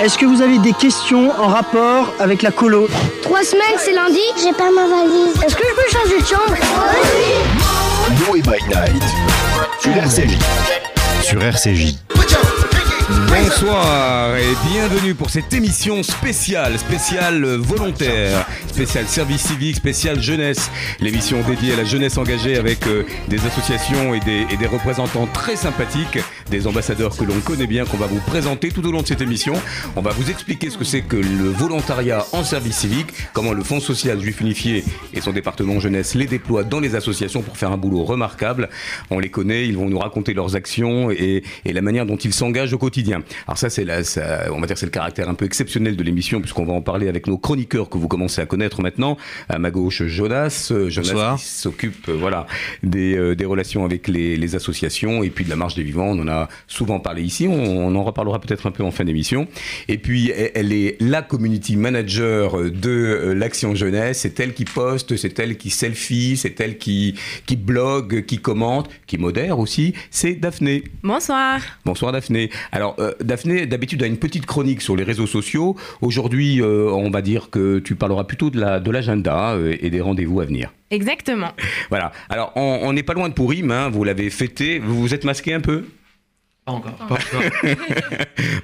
[0.00, 2.88] Est-ce que vous avez des questions en rapport avec la colo
[3.22, 5.34] Trois semaines, c'est lundi J'ai pas ma valise.
[5.44, 6.54] Est-ce que je peux changer de chambre
[8.28, 9.02] Noé by Night
[9.80, 10.38] sur RCJ.
[11.22, 11.96] Sur RCJ.
[13.28, 20.70] Bonsoir et bienvenue pour cette émission spéciale, spéciale volontaire, spéciale service civique, spéciale jeunesse.
[21.00, 25.28] L'émission dédiée à la jeunesse engagée avec euh, des associations et des, et des représentants
[25.32, 26.18] très sympathiques,
[26.50, 29.20] des ambassadeurs que l'on connaît bien, qu'on va vous présenter tout au long de cette
[29.20, 29.54] émission.
[29.96, 33.62] On va vous expliquer ce que c'est que le volontariat en service civique, comment le
[33.62, 37.72] Fonds social juif unifié et son département jeunesse les déploient dans les associations pour faire
[37.72, 38.68] un boulot remarquable.
[39.10, 42.32] On les connaît, ils vont nous raconter leurs actions et, et la manière dont ils
[42.32, 43.22] s'engagent au quotidien.
[43.46, 46.02] Alors ça, c'est la, ça, on va dire, c'est le caractère un peu exceptionnel de
[46.02, 49.16] l'émission puisqu'on va en parler avec nos chroniqueurs que vous commencez à connaître maintenant.
[49.48, 51.36] À ma gauche, Jonas, euh, Jonas Bonsoir.
[51.38, 52.46] qui s'occupe, euh, voilà,
[52.82, 56.08] des, euh, des relations avec les, les associations et puis de la marche des vivants.
[56.08, 56.35] On en a
[56.66, 57.46] souvent parlé ici.
[57.48, 59.48] On, on en reparlera peut-être un peu en fin d'émission.
[59.88, 64.20] Et puis, elle, elle est la community manager de euh, l'action jeunesse.
[64.20, 67.14] C'est elle qui poste, c'est elle qui selfie, c'est elle qui
[67.46, 69.94] qui blogue, qui commente, qui modère aussi.
[70.10, 70.84] C'est Daphné.
[71.02, 71.60] Bonsoir.
[71.84, 72.50] Bonsoir Daphné.
[72.72, 75.76] Alors euh, Daphné, d'habitude a une petite chronique sur les réseaux sociaux.
[76.00, 80.00] Aujourd'hui, euh, on va dire que tu parleras plutôt de la de l'agenda et des
[80.00, 80.72] rendez-vous à venir.
[80.90, 81.52] Exactement.
[81.90, 82.12] Voilà.
[82.28, 84.78] Alors on on n'est pas loin de Pourim, hein, vous l'avez fêté.
[84.78, 85.84] Vous vous êtes masqué un peu?
[86.66, 86.98] Pas encore.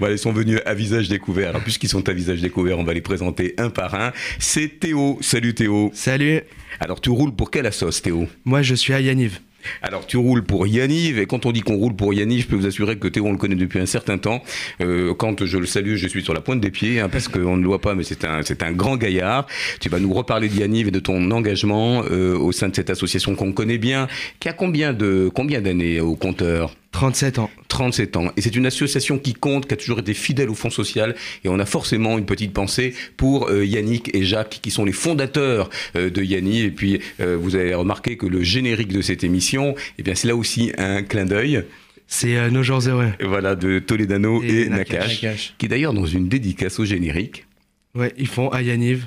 [0.00, 1.50] Voilà, ils sont venus à visage découvert.
[1.50, 4.12] Alors puisqu'ils sont à visage découvert, on va les présenter un par un.
[4.40, 5.18] C'est Théo.
[5.20, 5.92] Salut Théo.
[5.94, 6.40] Salut,
[6.80, 8.26] Alors tu roules pour quelle sauce Théo?
[8.44, 9.38] Moi je suis à Yaniv.
[9.82, 12.56] Alors tu roules pour Yaniv et quand on dit qu'on roule pour Yaniv, je peux
[12.56, 14.42] vous assurer que Théo on le connaît depuis un certain temps.
[14.80, 17.56] Euh, quand je le salue, je suis sur la pointe des pieds hein, parce qu'on
[17.56, 19.46] ne le voit pas, mais c'est un c'est un grand gaillard.
[19.78, 22.90] Tu vas nous reparler de Yaniv et de ton engagement euh, au sein de cette
[22.90, 24.08] association qu'on connaît bien,
[24.40, 26.74] qui a combien de combien d'années au compteur?
[26.92, 27.50] 37 ans.
[27.68, 28.32] 37 ans.
[28.36, 31.14] Et c'est une association qui compte, qui a toujours été fidèle au Fonds social.
[31.42, 34.92] Et on a forcément une petite pensée pour euh, Yannick et Jacques, qui sont les
[34.92, 36.60] fondateurs euh, de Yanni.
[36.60, 40.28] Et puis, euh, vous avez remarqué que le générique de cette émission, eh bien, c'est
[40.28, 41.64] là aussi un clin d'œil.
[42.06, 43.08] C'est nos jours heureux.
[43.22, 45.54] Voilà, de Toledano et, Et Nakash, Nakash.
[45.56, 47.46] qui d'ailleurs dans une dédicace au générique.
[47.94, 49.04] Ouais, ils font à Yaniv.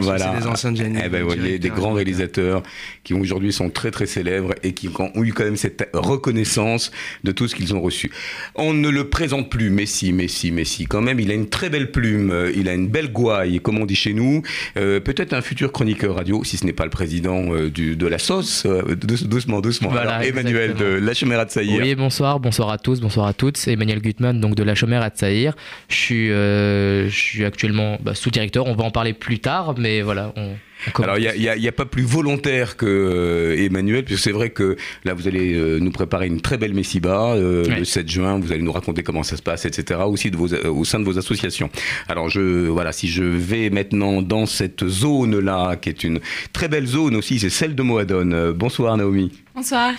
[0.00, 0.32] Voilà.
[0.32, 1.02] C'est des anciens de Yaniv.
[1.04, 2.62] Eh ben, vous voyez, des grands réalisateurs
[3.04, 6.92] qui aujourd'hui sont très très célèbres et qui ont eu quand même cette reconnaissance
[7.24, 8.10] de tout ce qu'ils ont reçu.
[8.54, 10.86] On ne le présente plus, Messi, Messi, Messi.
[10.86, 13.76] Quand même, il a une très belle plume, euh, il a une belle gouaille, comme
[13.76, 14.40] on dit chez nous.
[14.78, 18.06] Euh, Peut-être un futur chroniqueur radio, si ce n'est pas le président euh, du, de
[18.06, 18.64] la sauce.
[18.64, 19.90] Euh, douce- doucement, doucement.
[19.90, 20.86] Voilà, Alors, Emmanuel de.
[20.86, 21.82] La Chemera de Saïr.
[21.82, 23.58] Oui, bonsoir, bonsoir à tous, bonsoir à toutes.
[23.58, 25.54] C'est Emmanuel Gutmann, donc de la Chomère à Tsaïr.
[25.90, 28.66] Je suis, euh, je suis actuellement bah, sous-directeur.
[28.66, 30.32] On va en parler plus tard, mais voilà.
[30.36, 30.54] On,
[30.86, 31.16] on commence.
[31.16, 35.14] Alors, il n'y a, pas plus volontaire que euh, Emmanuel, puisque c'est vrai que là,
[35.14, 37.78] vous allez euh, nous préparer une très belle Messiba euh, Ouais.
[37.80, 38.38] le 7 juin.
[38.38, 41.00] Vous allez nous raconter comment ça se passe, etc., aussi de vos, euh, au sein
[41.00, 41.68] de vos associations.
[42.08, 46.20] Alors, je, voilà, si je vais maintenant dans cette zone-là, qui est une
[46.52, 48.32] très belle zone aussi, c'est celle de Moadone.
[48.32, 49.32] Euh, bonsoir, Naomi.
[49.54, 49.92] Bonsoir.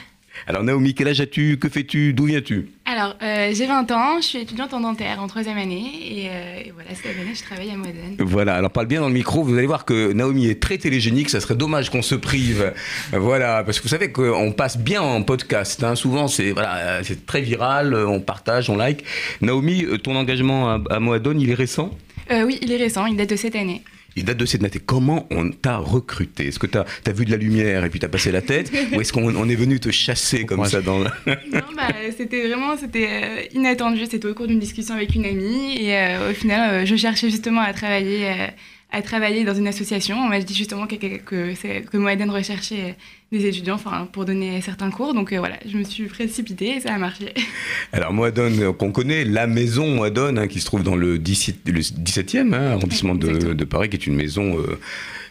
[0.48, 1.58] Alors, Naomi, quel âge as-tu?
[1.58, 2.14] Que fais-tu?
[2.14, 2.70] D'où viens-tu?
[3.04, 6.62] Alors, euh, j'ai 20 ans, je suis étudiante en dentaire en troisième année et, euh,
[6.68, 8.16] et voilà, cette année, je travaille à Modène.
[8.20, 11.30] Voilà, alors parle bien dans le micro, vous allez voir que Naomi est très télégénique,
[11.30, 12.74] ça serait dommage qu'on se prive.
[13.12, 15.96] Voilà, parce que vous savez qu'on passe bien en podcast, hein.
[15.96, 19.04] souvent c'est voilà, c'est très viral, on partage, on like.
[19.42, 21.92] Naomi, ton engagement à, à Moadone, il est récent?
[22.32, 23.82] Euh, oui, il est récent, il date de cette année.
[24.16, 24.72] Il date de cette année.
[24.86, 26.48] Comment on t'a recruté?
[26.48, 28.72] Est-ce que tu as, vu de la lumière et puis t'as passé la tête?
[28.94, 31.06] Ou est-ce qu'on on est venu te chasser comme ça dans le...
[31.26, 34.06] non, bah, c'était vraiment c'était euh, inattendu.
[34.06, 37.30] C'était au cours d'une discussion avec une amie et euh, au final, euh, je cherchais
[37.30, 38.48] justement à travailler, euh,
[38.94, 40.18] à travailler dans une association.
[40.18, 42.96] On m'a dit justement que, que, Moaden recherchait
[43.32, 45.16] des étudiants enfin, pour donner certains cours.
[45.16, 47.34] Donc euh, voilà, je me suis précipitée et ça a marché.
[47.92, 51.68] Alors Moadone, euh, qu'on connaît, la maison Moadone, hein, qui se trouve dans le 17,
[51.70, 54.80] le 17e hein, arrondissement de, Paris, qui est une maison, euh,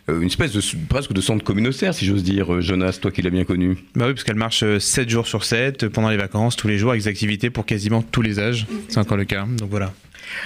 [0.09, 2.55] une espèce de presque de centre communautaire, si j'ose dire.
[2.55, 3.77] Euh, Jonas, toi qui l'as bien connu.
[3.95, 6.91] Bah oui, parce qu'elle marche 7 jours sur 7, pendant les vacances, tous les jours,
[6.91, 8.67] avec des activités pour quasiment tous les âges.
[8.89, 9.93] C'est encore le cas, donc voilà.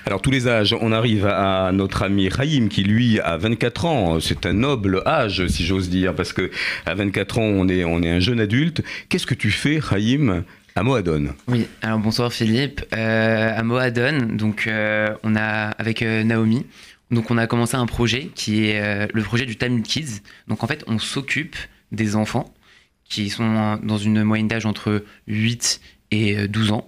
[0.04, 4.20] Alors tous les âges, on arrive à notre ami Raïm qui lui a 24 ans.
[4.20, 6.50] C'est un noble âge, si j'ose dire, parce que
[6.86, 8.82] à 24 ans, on est, on est un jeune adulte.
[9.08, 10.44] Qu'est-ce que tu fais, Raïm,
[10.74, 12.82] à Moadone Oui, alors bonsoir Philippe.
[12.94, 16.66] Euh, à Moadone, donc euh, on a avec euh, Naomi,
[17.10, 20.22] donc on a commencé un projet qui est euh, le projet du Tamil Kids.
[20.48, 21.56] Donc en fait, on s'occupe
[21.92, 22.52] des enfants
[23.08, 25.80] qui sont euh, dans une moyenne d'âge entre 8
[26.10, 26.86] et euh, 12 ans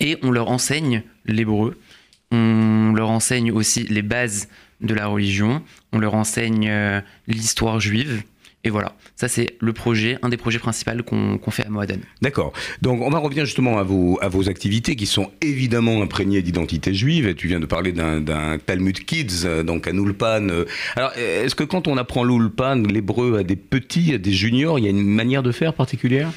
[0.00, 1.78] et on leur enseigne l'hébreu.
[2.30, 4.48] On leur enseigne aussi les bases
[4.80, 5.62] de la religion.
[5.92, 8.22] On leur enseigne euh, l'histoire juive
[8.64, 12.00] et voilà, ça c'est le projet, un des projets principaux qu'on fait à Moaden.
[12.22, 12.52] D'accord.
[12.82, 16.94] Donc on va revenir justement à vos, à vos activités qui sont évidemment imprégnées d'identité
[16.94, 17.28] juive.
[17.28, 20.48] Et tu viens de parler d'un- Talmud Kids, euh, donc un Ulpan.
[20.48, 20.64] euh.
[20.96, 24.84] Alors est-ce que quand on apprend l'Ulpan, l'hébreu à des petits, à des juniors, il
[24.84, 26.30] y a une manière de faire particulière?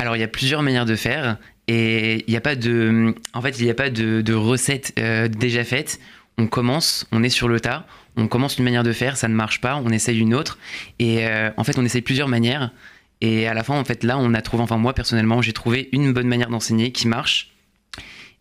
[0.00, 3.42] Alors, il y a plusieurs manières de faire et il n'y a pas de, en
[3.42, 5.98] fait, il n'y a pas de, de recette euh, déjà faite.
[6.38, 7.84] On commence, on est sur le tas,
[8.18, 10.58] on commence une manière de faire, ça ne marche pas, on essaye une autre
[10.98, 12.72] et euh, en fait, on essaye plusieurs manières
[13.20, 15.88] et à la fin, en fait, là, on a trouvé, enfin moi personnellement, j'ai trouvé
[15.92, 17.52] une bonne manière d'enseigner qui marche.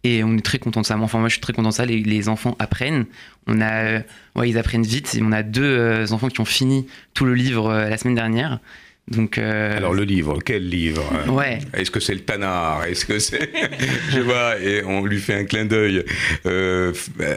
[0.03, 0.97] Et on est très content de ça.
[0.97, 1.85] Enfin, moi, je suis très content de ça.
[1.85, 3.07] Les, enfants apprennent.
[3.47, 3.99] On a, euh,
[4.35, 5.17] ouais, ils apprennent vite.
[5.21, 6.85] On a deux euh, enfants qui ont fini
[7.15, 8.59] tout le livre la semaine dernière.
[9.09, 11.59] Donc, euh, Alors le livre, quel livre Ouais.
[11.73, 13.49] Est-ce que c'est le Tanar Est-ce que c'est...
[14.13, 16.03] Je vois, et on lui fait un clin d'œil
[16.45, 17.35] euh, euh,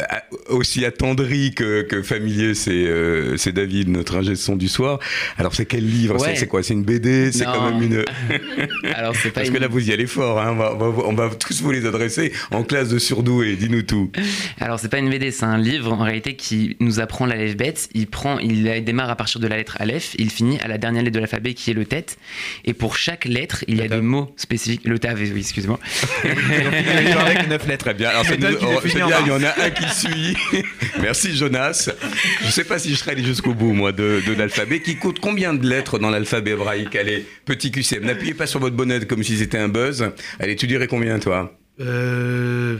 [0.49, 4.99] aussi attendri que, que familier, c'est, euh, c'est David, notre ingé son du soir.
[5.38, 6.34] Alors c'est quel livre Ouais.
[6.34, 8.05] c'est, quoi C'est une BD C'est quand même une...
[8.94, 10.50] Alors, c'est pas Parce une- que là, vous y allez fort, hein.
[10.52, 13.82] on, va, on va- on va tous vous les adresser en classe de surdoués, dis-nous
[13.82, 14.11] tout.
[14.61, 17.75] Alors c'est pas une BD, c'est un livre en réalité qui nous apprend l'alphabet.
[17.94, 21.02] Il prend, il démarre à partir de la lettre Aleph, il finit à la dernière
[21.05, 22.19] lettre de l'alphabet qui est le tête.
[22.65, 24.83] Et pour chaque lettre, il y a des mots spécifiques.
[24.85, 25.79] Le tav, oui, excuse-moi.
[26.25, 27.85] avec 9 lettres.
[27.85, 28.09] Très bien.
[28.11, 30.37] Alors c'est, oh, bien, il y en a un qui suit.
[31.01, 31.91] Merci Jonas.
[32.45, 34.81] Je sais pas si je serai allé jusqu'au bout moi de, de l'alphabet.
[34.81, 38.05] Qui coûte combien de lettres dans l'alphabet hébraïque Allez, petit QCM.
[38.05, 40.11] N'appuyez pas sur votre bonnet comme si c'était un buzz.
[40.39, 41.56] Allez, tu dirais combien toi?
[41.81, 42.79] Euh,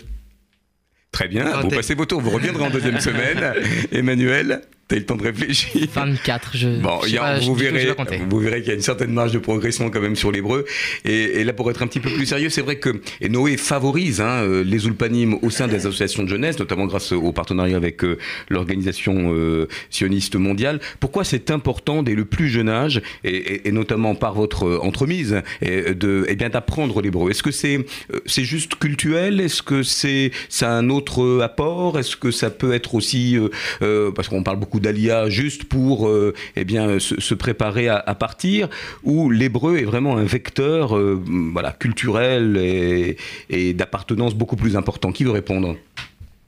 [1.13, 1.61] Très bien.
[1.61, 2.21] Vous passez vos tours.
[2.21, 3.55] Vous reviendrez en deuxième semaine.
[3.93, 5.87] Emmanuel, t'as eu le temps de réfléchir.
[5.95, 6.69] 24, je.
[6.81, 7.95] Bon, je a- pas, vous, je verrez,
[8.29, 10.65] vous verrez qu'il y a une certaine marge de progression quand même sur l'hébreu.
[11.05, 13.57] Et, et là, pour être un petit peu plus sérieux, c'est vrai que et Noé
[13.57, 17.77] favorise hein, euh, les ulpanim au sein des associations de jeunesse, notamment grâce au partenariat
[17.77, 18.19] avec euh,
[18.51, 20.81] l'organisation euh, sioniste mondiale.
[20.99, 24.79] Pourquoi c'est important dès le plus jeune âge, et, et- et notamment par votre euh,
[24.83, 27.31] entremise, et, de, eh bien d'apprendre l'hébreu?
[27.31, 27.87] Est-ce que c'est
[28.27, 31.99] c'est juste culturel Est-ce que c'est ça a un autre apport?
[31.99, 33.39] Est-ce que ça peut être aussi
[33.83, 38.69] euh, parce qu'on parle beaucoup d'Alia juste pour euh, eh bien se, préparer à, partir
[39.03, 41.23] ou l'hébreu est vraiment un vecteur euh,
[41.53, 45.13] voilà culturel et, d'appartenance beaucoup plus important.
[45.13, 45.77] Qui veut répondre?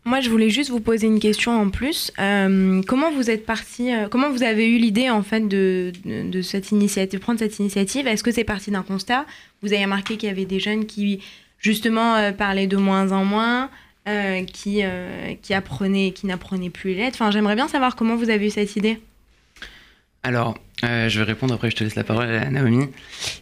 [0.05, 2.11] Moi, je voulais juste vous poser une question en plus.
[2.19, 7.21] Euh, comment vous êtes parti Comment vous avez eu l'idée en de, de, cette initiative,
[7.21, 8.09] prendre cette initiative?
[8.09, 9.25] Est-ce que c'est parti d'un constat?
[9.63, 11.21] Vous avez remarqué qu'il y avait des jeunes qui
[11.59, 13.71] justement parlaient de moins en moins,
[14.09, 17.19] euh, qui euh, qui apprenaient, qui n'apprenaient plus les lettres.
[17.21, 18.99] Enfin, j'aimerais bien savoir comment vous avez eu cette idée.
[20.25, 22.87] Alors, euh, je vais répondre, après je te laisse la parole à Naomi.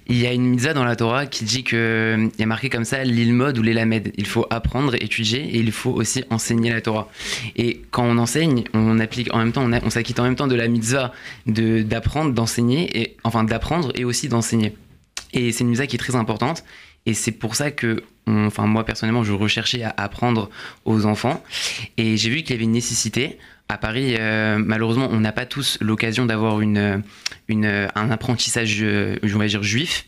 [0.07, 2.71] Il y a une mitzvah dans la Torah qui dit que il y a marqué
[2.71, 4.13] comme ça l'ilmod ou l'élamed.
[4.17, 7.09] Il faut apprendre, étudier et il faut aussi enseigner la Torah.
[7.57, 10.55] Et quand on enseigne, on applique en même temps, on, s'acquitte en même temps de
[10.55, 11.13] la mitzvah
[11.47, 14.75] d'apprendre, d'enseigner et enfin d'apprendre et aussi d'enseigner.
[15.33, 16.65] Et c'est une mitzvah qui est très importante.
[17.07, 20.51] Et c'est pour ça que, enfin moi personnellement, je recherchais à apprendre
[20.85, 21.43] aux enfants.
[21.97, 23.39] Et j'ai vu qu'il y avait une nécessité.
[23.69, 27.03] À Paris, euh, malheureusement, on n'a pas tous l'occasion d'avoir une,
[27.47, 30.07] une, un apprentissage, euh, on va dire, juif,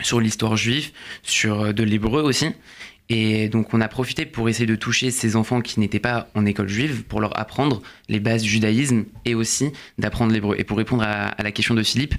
[0.00, 0.90] sur l'histoire juive,
[1.22, 2.48] sur euh, de l'hébreu aussi.
[3.08, 6.44] Et donc, on a profité pour essayer de toucher ces enfants qui n'étaient pas en
[6.44, 10.56] école juive, pour leur apprendre les bases du judaïsme et aussi d'apprendre l'hébreu.
[10.58, 12.16] Et pour répondre à, à la question de Philippe,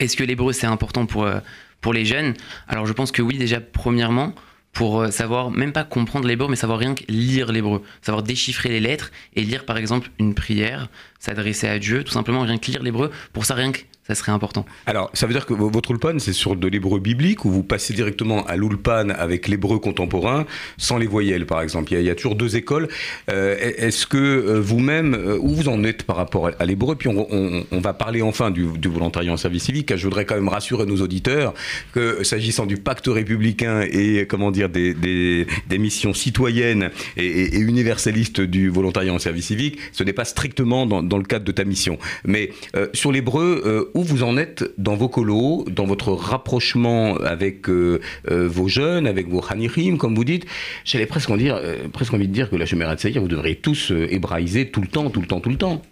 [0.00, 1.40] est-ce que l'hébreu c'est important pour, euh,
[1.80, 2.34] pour les jeunes.
[2.68, 4.34] Alors, je pense que oui, déjà, premièrement,
[4.72, 8.68] pour euh, savoir, même pas comprendre l'hébreu, mais savoir rien que lire l'hébreu, savoir déchiffrer
[8.68, 10.88] les lettres et lire par exemple une prière,
[11.18, 14.32] s'adresser à Dieu, tout simplement rien que lire l'hébreu, pour ça rien que ça serait
[14.32, 14.66] important.
[14.86, 17.94] Alors, ça veut dire que votre ulpan, c'est sur de l'hébreu biblique ou vous passez
[17.94, 20.46] directement à l'ulpan avec l'hébreu contemporain,
[20.78, 21.92] sans les voyelles, par exemple?
[21.92, 22.88] Il y a, il toujours deux écoles.
[23.30, 26.96] Euh, Est-ce que euh, vous-même, euh, où vous en êtes par rapport à, l'hébreu?
[26.96, 29.94] Puis on, va parler enfin du, volontariat en service civique.
[29.96, 31.54] Je voudrais quand même rassurer nos auditeurs
[31.92, 35.46] que s'agissant du pacte républicain et comment dire des,
[35.78, 41.24] missions citoyennes et, universalistes du volontariat en service civique, ce n'est pas strictement dans, le
[41.24, 41.98] cadre de ta mission.
[42.24, 42.50] Mais
[42.92, 48.00] sur l'hébreu, euh, où vous en êtes dans vos colos, dans votre rapprochement avec euh,
[48.30, 50.46] euh, vos jeunes, avec vos hanirim, comme vous dites
[50.84, 53.56] J'allais presque, en dire, euh, presque envie de dire que la Shemerat Seir, vous devriez
[53.56, 55.82] tous hébraïser tout le temps, tout le temps, tout le temps.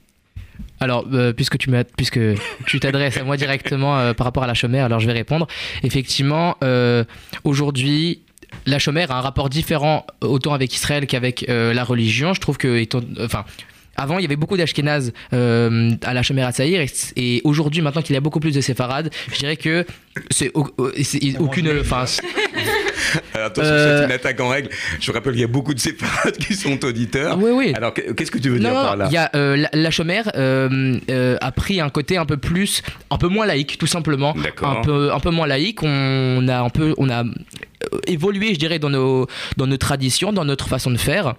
[0.81, 2.19] Alors, euh, puisque tu m'as- puisque
[2.67, 5.47] tu t'adresses à moi directement euh, par rapport à la chômère, alors je vais répondre.
[5.83, 7.05] Effectivement, euh,
[7.45, 8.21] aujourd'hui,
[8.67, 12.33] la chômère a un rapport différent autant avec Israël qu'avec la religion.
[12.35, 13.45] Je trouve que, étant- enfin.
[14.01, 17.83] Avant, il y avait beaucoup d'Ashkénazes euh, à la Chomère à Saïr, et, et aujourd'hui,
[17.83, 19.85] maintenant qu'il y a beaucoup plus de séfarades, je dirais que
[20.31, 21.69] c'est au- au- c'est aucune.
[21.81, 22.05] Enfin,
[23.35, 24.69] Alors, attention, Euh, c'est une attaque en règle.
[25.01, 27.39] Je rappelle qu'il y a beaucoup de séparates qui sont auditeurs.
[27.41, 27.73] Oui, oui.
[27.75, 29.07] Alors, que- qu'est-ce que tu veux Non, dire non, par là?
[29.09, 32.37] il y a euh, la, la chômère euh, euh, a pris un côté un peu
[32.37, 34.35] plus, un peu moins laïque, tout simplement.
[34.35, 34.69] D'accord.
[34.79, 35.83] Un peu, un peu moins laïque.
[35.83, 37.31] On a un peu, on a euh,
[38.07, 39.27] évolué, je dirais, dans nos,
[39.57, 41.35] dans nos traditions, dans notre façon de faire.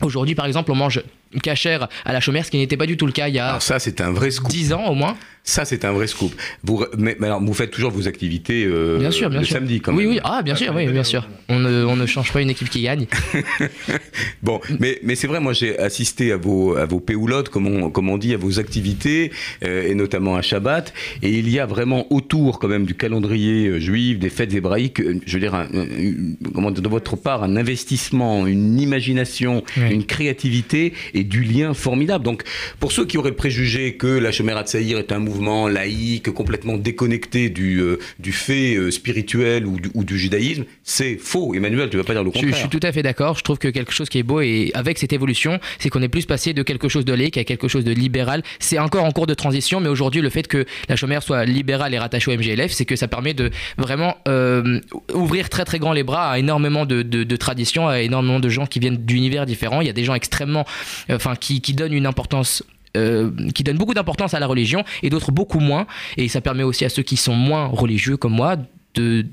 [0.00, 1.02] Aujourd'hui, par exemple, on mange
[1.40, 3.48] cachère à la chômère, ce qui n'était pas du tout le cas il y a
[3.48, 4.50] Alors ça, c'est un vrai scoop.
[4.50, 5.16] 10 ans au moins.
[5.46, 6.32] Ça, c'est un vrai scoop.
[6.62, 9.44] Vous, re- mais, mais alors, vous faites toujours vos activités euh, Bien sûr, bien le
[9.44, 9.56] sûr.
[9.56, 10.12] samedi, quand oui, même.
[10.14, 11.28] oui, ah, bien sûr, oui, bien sûr.
[11.50, 13.06] On ne, on ne change pas une équipe qui gagne.
[14.42, 17.90] Bon, mais, mais c'est vrai, moi j'ai assisté à vos, à vos péoulottes, comme on,
[17.90, 19.32] comme on dit, à vos activités,
[19.64, 23.68] euh, et notamment à Shabbat, et il y a vraiment autour quand même du calendrier
[23.68, 27.56] euh, juif, des fêtes hébraïques, euh, je veux dire, un- un- de votre part, un
[27.56, 32.24] investissement, une imagination, une créativité et du lien formidable.
[32.24, 32.42] Donc,
[32.80, 36.76] pour ceux qui auraient le préjugé que la Shomer Hatzaïr est un mouvement laïque, complètement
[36.76, 41.54] déconnecté du, euh, du fait euh, spirituel ou du, ou du judaïsme, c'est faux.
[41.54, 42.52] Emmanuel, tu vas pas dire le contraire.
[42.52, 43.36] je suis tout à fait d'accord.
[43.38, 46.08] Je trouve que quelque chose qui est beau et avec cette évolution, c'est qu'on est
[46.08, 48.42] plus passé de quelque chose de laïque à quelque chose de libéral.
[48.58, 51.94] C'est encore en cours de transition, mais aujourd'hui, le fait que la chômère soit libérale
[51.94, 54.80] et rattachée au MGLF, c'est que ça permet de vraiment euh,
[55.12, 58.48] ouvrir très très grand les bras à énormément de, de- de traditions, à énormément de
[58.48, 59.80] gens qui viennent d'univers différents.
[59.80, 60.64] Il y a des gens extrêmement,
[61.16, 61.34] enfin,
[62.96, 65.86] euh, qui donnent beaucoup d'importance à la religion et d'autres beaucoup moins.
[66.16, 68.56] Et ça permet aussi à ceux qui sont moins religieux comme moi
[68.94, 69.24] de,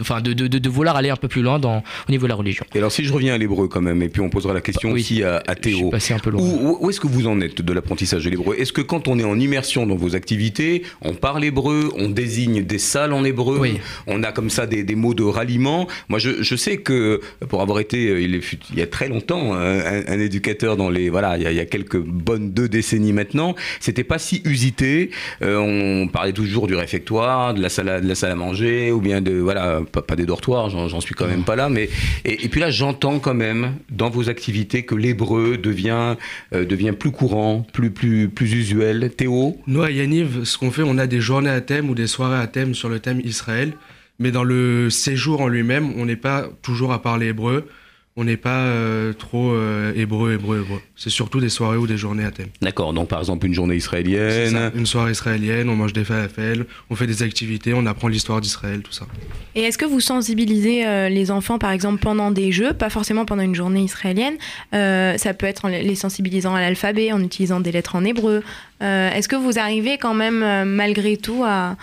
[0.00, 2.30] enfin de, de, de- de vouloir aller un peu plus loin dans, au niveau de
[2.30, 2.64] la religion.
[2.74, 4.90] Et alors si je reviens à l'hébreu quand même, et puis on posera la question
[4.92, 5.00] Oui.
[5.00, 5.90] aussi à, à Je suis Théo.
[5.90, 6.42] passé un peu Où, loin.
[6.48, 8.56] où- où est-ce que vous en êtes de l'apprentissage de l'hébreu?
[8.58, 12.62] Est-ce que quand on est en immersion dans vos activités, on parle hébreu, on désigne
[12.64, 13.78] des salles en hébreu, Oui.
[14.06, 15.86] on a comme ça des, des mots de ralliement?
[16.08, 18.86] Moi je, je sais que pour avoir été, euh, il, est fut- il y a
[18.86, 21.10] très longtemps, un, un éducateur dans les...
[21.10, 24.42] Voilà, il y, a, il y a quelques bonnes deux décennies maintenant, c'était pas si
[24.44, 25.10] usité.
[25.42, 28.85] Euh, on parlait toujours du réfectoire, de la salle à, de la salle à manger,
[28.90, 29.32] ou bien de...
[29.32, 31.88] Voilà, pas, des dortoirs, j'en suis quand même pas là, mais...
[32.24, 36.16] Et, et puis là, j'entends quand même dans vos activités que l'hébreu devient,
[36.54, 39.10] euh, devient plus courant, plus, plus, plus usuel.
[39.16, 42.06] Théo Nous, à Yaniv, ce qu'on fait, on a des journées à thème ou des
[42.06, 43.72] soirées à thème sur le thème Israël.
[44.18, 47.68] Mais dans le séjour en lui-même, on n'est pas toujours à parler hébreu.
[48.18, 50.80] On n'est pas euh, trop euh, hébreu, hébreu, hébreu.
[50.96, 52.48] C'est surtout des soirées ou des journées à thème.
[52.62, 54.52] D'accord, donc par exemple une journée israélienne.
[54.52, 58.40] ça, Une soirée israélienne, on mange des falafels, on fait des activités, on apprend l'histoire
[58.40, 59.06] d'Israël, tout ça.
[59.54, 63.26] Et est-ce que vous sensibilisez euh, les enfants, par exemple, pendant des jeux, pas forcément
[63.26, 64.36] pendant une journée israélienne
[64.74, 68.42] euh, Ça peut être en les sensibilisant à l'alphabet, en utilisant des lettres en hébreu.
[68.82, 71.76] Euh, est-ce que vous arrivez quand même, malgré tout, à,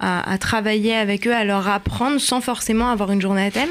[0.00, 3.70] à- à travailler avec eux, à leur apprendre sans forcément avoir une journée à thème?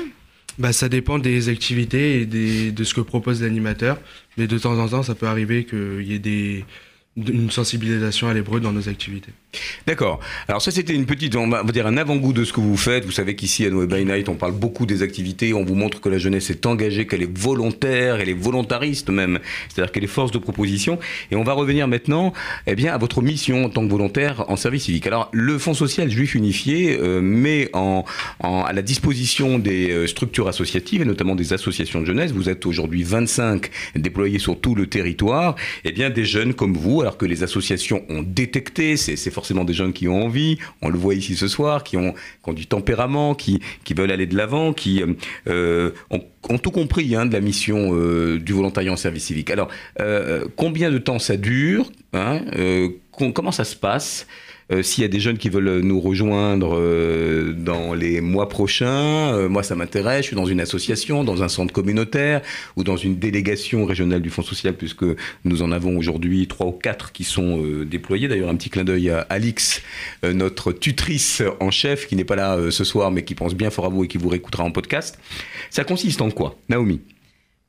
[0.58, 4.00] Bah, ça dépend des activités et des, de ce que propose l'animateur.
[4.38, 6.66] Mais de temps en temps, ça peut arriver qu'il y ait des,
[7.18, 9.32] une sensibilisation à l'hébreu dans nos activités.
[9.88, 10.20] D'accord.
[10.48, 13.06] Alors ça c'était une petite, on va dire un avant-goût de ce que vous faites.
[13.06, 16.00] Vous savez qu'ici à Noé by Night, on parle beaucoup des activités, on vous montre
[16.00, 20.08] que la jeunesse est engagée, qu'elle est volontaire, elle est volontariste même, c'est-à-dire qu'elle est
[20.08, 21.00] force de proposition.
[21.32, 22.34] Et on va revenir maintenant,
[22.68, 25.08] eh bien, à votre mission en tant que volontaire en service civique.
[25.08, 28.06] Alors le Fonds social juif unifié euh, met en,
[28.42, 32.32] à la disposition des euh, structures associatives et notamment des associations de jeunesse.
[32.32, 35.56] Vous êtes aujourd'hui 25 déployés sur tout le territoire.
[35.84, 39.74] Eh bien, des jeunes comme vous, alors que les associations ont détecté, c'est forcément des
[39.74, 42.14] jeunes qui ont envie, on le voit ici ce soir, qui ont,
[42.50, 43.62] du tempérament, qui,
[43.96, 45.02] veulent aller de l'avant, qui
[45.48, 49.50] euh, ont, tout compris hein, de la mission euh, du volontariat en service civique.
[49.52, 49.70] Alors,
[50.02, 52.42] euh, combien de temps ça dure hein,
[53.12, 54.28] com- Comment ça se passe
[54.72, 59.34] euh, S'il y a des jeunes qui veulent nous rejoindre euh, dans les mois prochains,
[59.34, 62.42] euh, moi ça m'intéresse, je suis dans une association, dans un centre communautaire
[62.76, 65.06] ou dans une délégation régionale du Fonds social, puisque
[65.46, 68.28] nous en avons aujourd'hui trois ou quatre qui sont euh, déployés.
[68.28, 69.82] D'ailleurs, un petit clin d'œil à Alix,
[70.24, 73.70] euh, notre tutrice en chef, qui n'est pas là ce soir, mais qui pense bien
[73.70, 75.20] fort à vous et qui vous réécoutera en podcast.
[75.70, 77.02] Ça consiste en quoi, Naomi?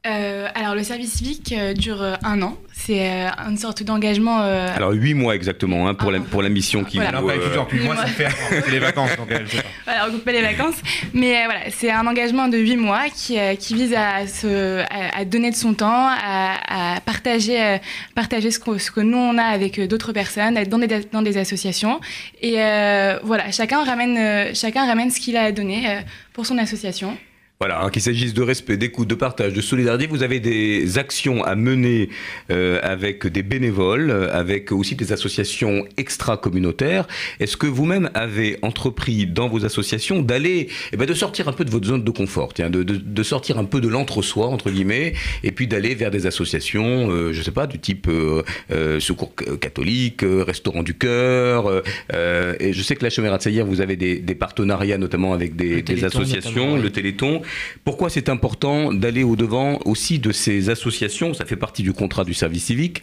[0.09, 2.57] Euh, alors, le service civique euh, dure euh, un an.
[2.73, 4.41] C'est euh, une sorte d'engagement.
[4.43, 7.21] euh, Alors, huit mois exactement hein, pour, la, pour la mission qui Voilà.
[7.21, 9.59] vous, Non, pas euh, plusieurs, puis moi ça Huit fait les vacances, donc elle sait
[9.59, 9.69] pas.
[9.85, 10.77] Voilà, on coupe pas les vacances.
[11.13, 14.81] Mais euh, voilà, c'est un engagement de 8 mois qui, euh, qui vise à, se,
[14.83, 17.79] à, à donner de son temps, à, à partager, euh,
[18.15, 20.87] partager ce, que, ce que nous on a avec d'autres personnes, à être dans des,
[21.13, 22.01] dans des associations.
[22.41, 26.01] Et euh, voilà, chacun ramène, euh, chacun ramène ce qu'il a à donner euh,
[26.33, 27.19] pour son association.
[27.61, 31.43] Voilà, hein, qu'il s'agisse de respect, d'écoute, de partage, de solidarité, vous avez des actions
[31.43, 32.09] à mener
[32.53, 37.09] euh, avec des bénévoles, avec aussi des associations extra-communautaires.
[37.41, 41.65] Est-ce que vous-même avez entrepris dans vos associations d'aller, eh ben, de sortir un peu
[41.65, 44.71] de votre zone de confort, tiens, de, de, de sortir un peu de l'entre-soi, entre
[44.71, 49.01] guillemets, et puis d'aller vers des associations, euh, je sais pas, du type euh, euh,
[49.01, 51.83] secours catholique, euh, restaurant du cœur, euh,
[52.15, 55.57] euh, et je sais que la Chemera de vous avez des, des partenariats notamment avec
[55.57, 57.43] des, des associations, notamment, le Téléthon.
[57.85, 61.35] Pourquoi c'est important d'aller au-devant aussi de ces associations?
[61.35, 63.03] Ça fait partie du contrat du service civique.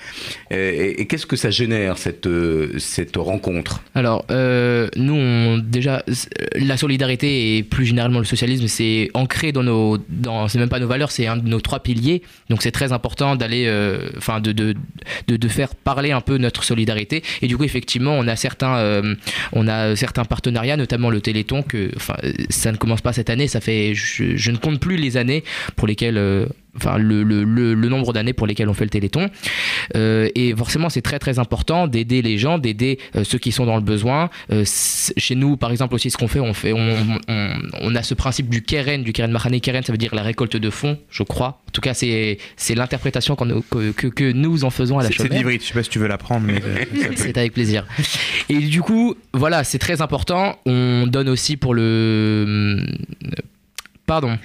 [0.52, 3.82] Euh, Et, qu'est-ce que ça génère, cette, euh, cette rencontre?
[3.94, 6.04] Alors, euh, nous, déjà,
[6.56, 9.98] la solidarité et plus généralement le socialisme, c'est ancré dans nos.
[10.10, 12.22] Dans, c'est même pas nos valeurs, c'est un de nos trois piliers.
[12.50, 13.66] Donc, c'est très important d'aller.
[14.18, 14.76] Enfin, de, de,
[15.28, 17.24] de, faire parler un peu notre solidarité.
[17.42, 19.02] Et du coup, effectivement, on a certains,
[19.54, 21.92] on a certains partenariats, notamment le Téléthon, que.
[21.96, 22.16] Enfin,
[22.50, 23.94] ça ne commence pas cette année, ça fait.
[24.36, 25.44] Je, ne compte plus les années
[25.76, 26.18] pour lesquelles.
[26.18, 26.46] euh,
[26.78, 29.30] Enfin, le, le, le, le nombre d'années pour lesquelles on fait le Téléthon.
[29.96, 33.66] Euh, et forcément, c'est très très important d'aider les gens, d'aider euh, ceux qui sont
[33.66, 34.30] dans le besoin.
[34.52, 36.98] Euh, chez nous, par exemple, aussi, ce qu'on fait, on fait, on,
[37.30, 37.50] on,
[37.80, 40.58] on a ce principe du keren, du keren mahane keren, ça veut dire la récolte
[40.58, 41.62] de fonds, je crois.
[41.70, 45.24] En tout cas, c'est c'est l'interprétation que, que, que nous en faisons à la C'est
[45.24, 46.62] c'est l'hybride, je sais pas si tu veux l'apprendre, mais
[47.16, 47.86] C'est avec plaisir.
[48.50, 50.60] Et du coup, voilà, c'est très important.
[50.66, 52.86] On donne aussi pour le.
[54.06, 54.38] Pardon.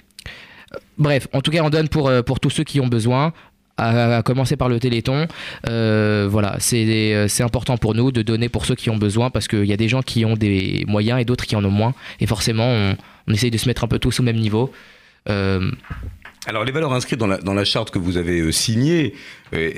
[0.98, 3.32] Bref, en tout cas, on donne pour, euh, tous ceux qui ont besoin.
[3.76, 5.26] À, commencer par le Téléthon,
[5.66, 9.30] Euh, voilà, c'est euh, c'est important pour nous de donner pour ceux qui ont besoin
[9.30, 11.70] parce qu'il y a des gens qui ont des moyens et d'autres qui en ont
[11.70, 11.94] moins.
[12.20, 12.94] Et forcément,
[13.26, 14.70] on, essaye de se mettre un peu tous au même niveau.
[16.50, 19.14] Alors, les valeurs inscrites dans la, charte que vous avez euh, signée,
[19.54, 19.70] euh,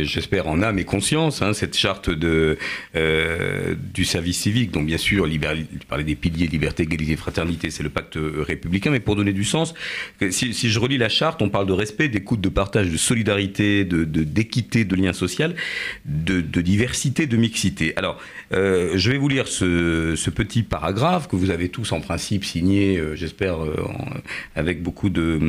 [0.00, 2.56] et j'espère en âme et conscience, hein, cette charte de,
[2.94, 7.72] euh, du service civique, donc bien sûr, libéral, tu parlais des piliers, liberté, égalité, fraternité,
[7.72, 9.74] c'est le pacte républicain, mais pour donner du sens,
[10.30, 14.84] si, je relis la charte, on parle de respect, d'écoute, de partage, de solidarité, d'équité,
[14.84, 15.56] de lien social,
[16.04, 17.92] de, diversité, de mixité.
[17.96, 18.20] Alors,
[18.52, 23.56] je vais vous lire ce, petit paragraphe que vous avez tous en principe signé, j'espère,
[24.54, 25.40] avec beaucoup de-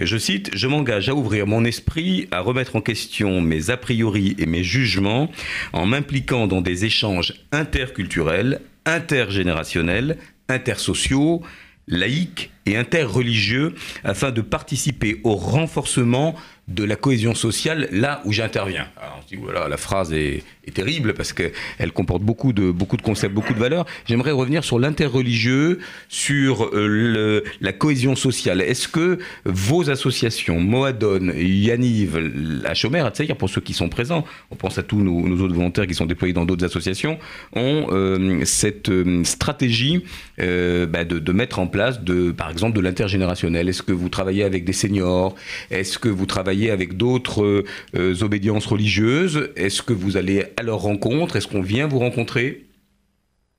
[0.00, 4.34] Je cite Je m'engage à ouvrir mon esprit, à remettre en question mes a priori
[4.38, 5.30] et mes jugements,
[5.72, 11.42] en m'impliquant dans des échanges interculturels, intergénérationnels, intersociaux,
[11.88, 16.34] laïques et interreligieux, afin de participer au renforcement
[16.68, 18.86] de la cohésion sociale là où j'interviens.
[18.96, 20.42] Alors, on se dit, voilà, la phrase est,
[20.72, 23.84] terrible parce qu'elle comporte beaucoup de, beaucoup de concepts, beaucoup de valeurs.
[24.06, 25.78] J'aimerais revenir sur l'interreligieux,
[26.08, 28.62] sur euh, la cohésion sociale.
[28.62, 34.78] Est-ce que vos associations, Moadon, Yaniv, la Chomère, pour ceux qui sont présents, on pense
[34.78, 37.18] à tous nos, autres volontaires qui sont déployés dans d'autres associations,
[37.54, 40.02] ont euh, cette euh, stratégie
[40.38, 44.44] bah, de, de mettre en place, de, par exemple, de l'intergénérationnel Est-ce que vous travaillez
[44.44, 45.34] avec des seniors?
[45.70, 47.64] Est-ce que vous travaillez avec d'autres
[47.94, 49.50] euh, obédiences religieuses?
[49.56, 51.36] Est-ce que vous allez à leur rencontre?
[51.36, 52.64] Est-ce qu'on vient vous rencontrer?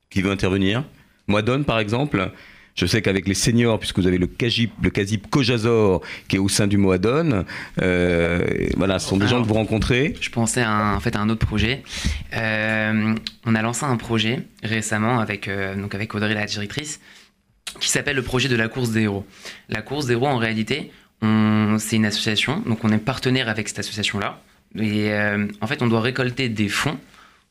[0.10, 0.84] Qui veut intervenir?
[1.28, 2.32] Moi, donne par exemple.
[2.76, 6.40] Je sais qu'avec les seniors, puisque vous avez le Kajip, le Kazip Kojazor qui est
[6.40, 7.46] au sein du Moadon,
[7.82, 10.14] euh, voilà, ce sont des gens que vous rencontrez.
[10.20, 11.84] Je pensais à un, en fait, à un autre projet.
[12.36, 17.00] Euh, on a lancé un projet récemment avec, euh, donc avec Audrey, la directrice,
[17.80, 19.26] qui s'appelle le projet de la course des héros.
[19.70, 23.80] La course des héros, en réalité, c'est une association, donc on est partenaire avec cette
[23.80, 24.40] association-là.
[24.78, 26.98] Et euh, en fait, on doit récolter des fonds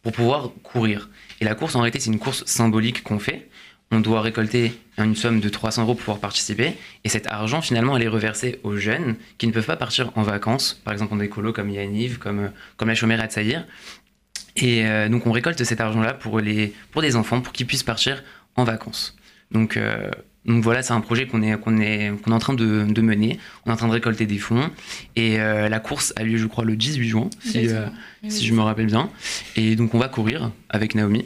[0.03, 1.09] pour pouvoir courir.
[1.41, 3.49] Et la course, en réalité, c'est une course symbolique qu'on fait.
[3.91, 6.75] On doit récolter une somme de 300 euros pour pouvoir participer.
[7.05, 10.23] Et cet argent, finalement, elle est reversée aux jeunes qui ne peuvent pas partir en
[10.23, 13.67] vacances, par exemple en écolo comme Yaniv, comme, comme la chômère à Tsaïr.
[14.57, 17.83] Et euh, donc, on récolte cet argent-là pour, les, pour des enfants, pour qu'ils puissent
[17.83, 18.23] partir
[18.57, 19.17] en vacances.
[19.55, 20.11] Donc, euh,
[20.45, 23.01] donc voilà, c'est un projet qu'on est, qu'on est, qu'on est en train de, de
[23.01, 23.39] mener.
[23.65, 24.69] On est en train de récolter des fonds.
[25.17, 27.93] Et euh, la course a lieu, je crois, le 18 juin, si, euh, Exactement.
[28.25, 29.09] Oui, si oui, je me rappelle bien.
[29.57, 31.25] Et donc, on va courir avec Naomi.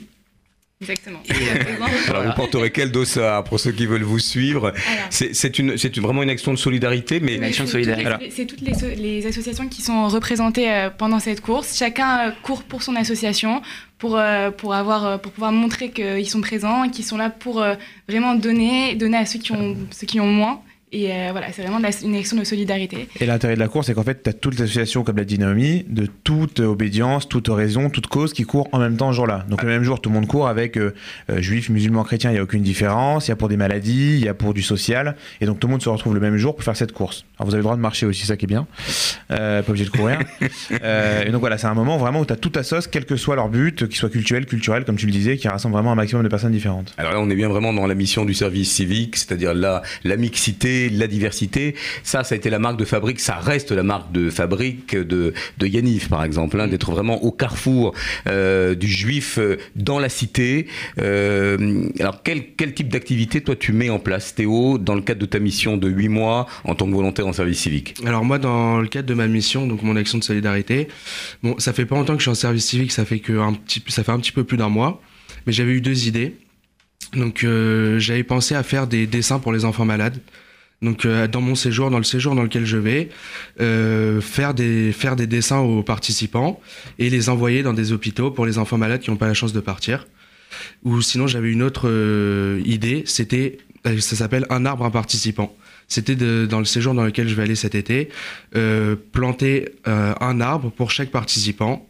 [0.80, 1.18] Exactement.
[2.08, 4.72] Alors vous porterez quel dossard pour ceux qui veulent vous suivre?
[5.10, 9.26] C'est une, vraiment une action de solidarité, mais C'est toutes les- toutes les, so- les
[9.26, 11.76] associations qui sont représentées pendant cette course.
[11.76, 13.60] Chacun court pour son association
[13.98, 17.60] pour, euh, pour, avoir, euh, pour pouvoir montrer qu'ils sont présents qu'ils sont là pour
[17.60, 17.74] euh,
[18.08, 21.62] vraiment donner, donner à ceux qui ont, ceux qui ont moins Et euh, voilà, c'est
[21.62, 23.08] vraiment une action de solidarité.
[23.20, 25.24] Et l'intérêt de la course, c'est qu'en fait, tu as toutes les associations, comme l'a
[25.24, 29.16] dit Naomi, de toute obédience, toute raison, toute cause qui courent en même temps ce
[29.16, 29.44] jour-là.
[29.48, 30.94] Donc le même jour, tout le monde court avec euh,
[31.30, 33.28] euh, juifs, musulmans, chrétiens, il n'y a aucune différence.
[33.28, 35.16] Il y a pour des maladies, il y a pour du social.
[35.40, 37.24] Et donc tout le monde se retrouve le même jour pour faire cette course.
[37.38, 38.66] Alors vous avez le droit de marcher aussi, ça qui est bien.
[39.30, 40.18] Euh, pas obligé de courir.
[40.82, 43.04] Euh, et donc voilà, c'est un moment vraiment où tu as tout à sauce, quel
[43.04, 45.92] que soit leur but, qu'ils soient culturels, culturels, comme tu le disais, qui rassemble vraiment
[45.92, 46.94] un maximum de personnes différentes.
[46.98, 50.16] Alors là, on est bien vraiment dans la mission du service civique, c'est-à-dire la, la
[50.16, 51.74] mixité, la diversité.
[52.02, 55.34] Ça, ça a été la marque de fabrique, ça reste la marque de fabrique de,
[55.58, 57.94] de Yaniv, par exemple, hein, d'être vraiment au carrefour
[58.28, 60.66] euh, du juif euh, dans la cité.
[61.00, 65.20] Euh, alors, quel, quel type d'activité, toi, tu mets en place, Théo, dans le cadre
[65.20, 67.94] de ta mission de 8 mois en tant que volontaire en service civique?
[68.04, 70.88] Alors moi, dans le cadre de ma mission, donc mon action de solidarité,
[71.42, 73.54] bon, ça fait pas longtemps que je suis en service civique, ça fait que un
[73.54, 75.00] petit, ça fait un petit peu plus d'un mois,
[75.46, 76.36] mais j'avais eu deux idées.
[77.14, 80.20] Donc euh, j'avais pensé à faire des dessins pour les enfants malades.
[80.80, 83.08] Donc euh, dans mon séjour, dans le séjour dans lequel je vais,
[83.60, 86.60] euh, faire des faire des dessins aux participants
[86.98, 89.52] et les envoyer dans des hôpitaux pour les enfants malades qui n'ont pas la chance
[89.52, 90.06] de partir.
[90.84, 95.54] Ou sinon j'avais une autre euh, idée, c'était euh, ça s'appelle un arbre un participant.
[95.86, 98.10] C'était dans le séjour dans lequel je vais aller cet été,
[98.54, 101.88] euh, planter euh, un arbre pour chaque participant.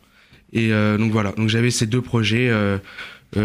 [0.52, 2.50] Et donc voilà, donc j'avais ces deux projets
[3.34, 3.38] que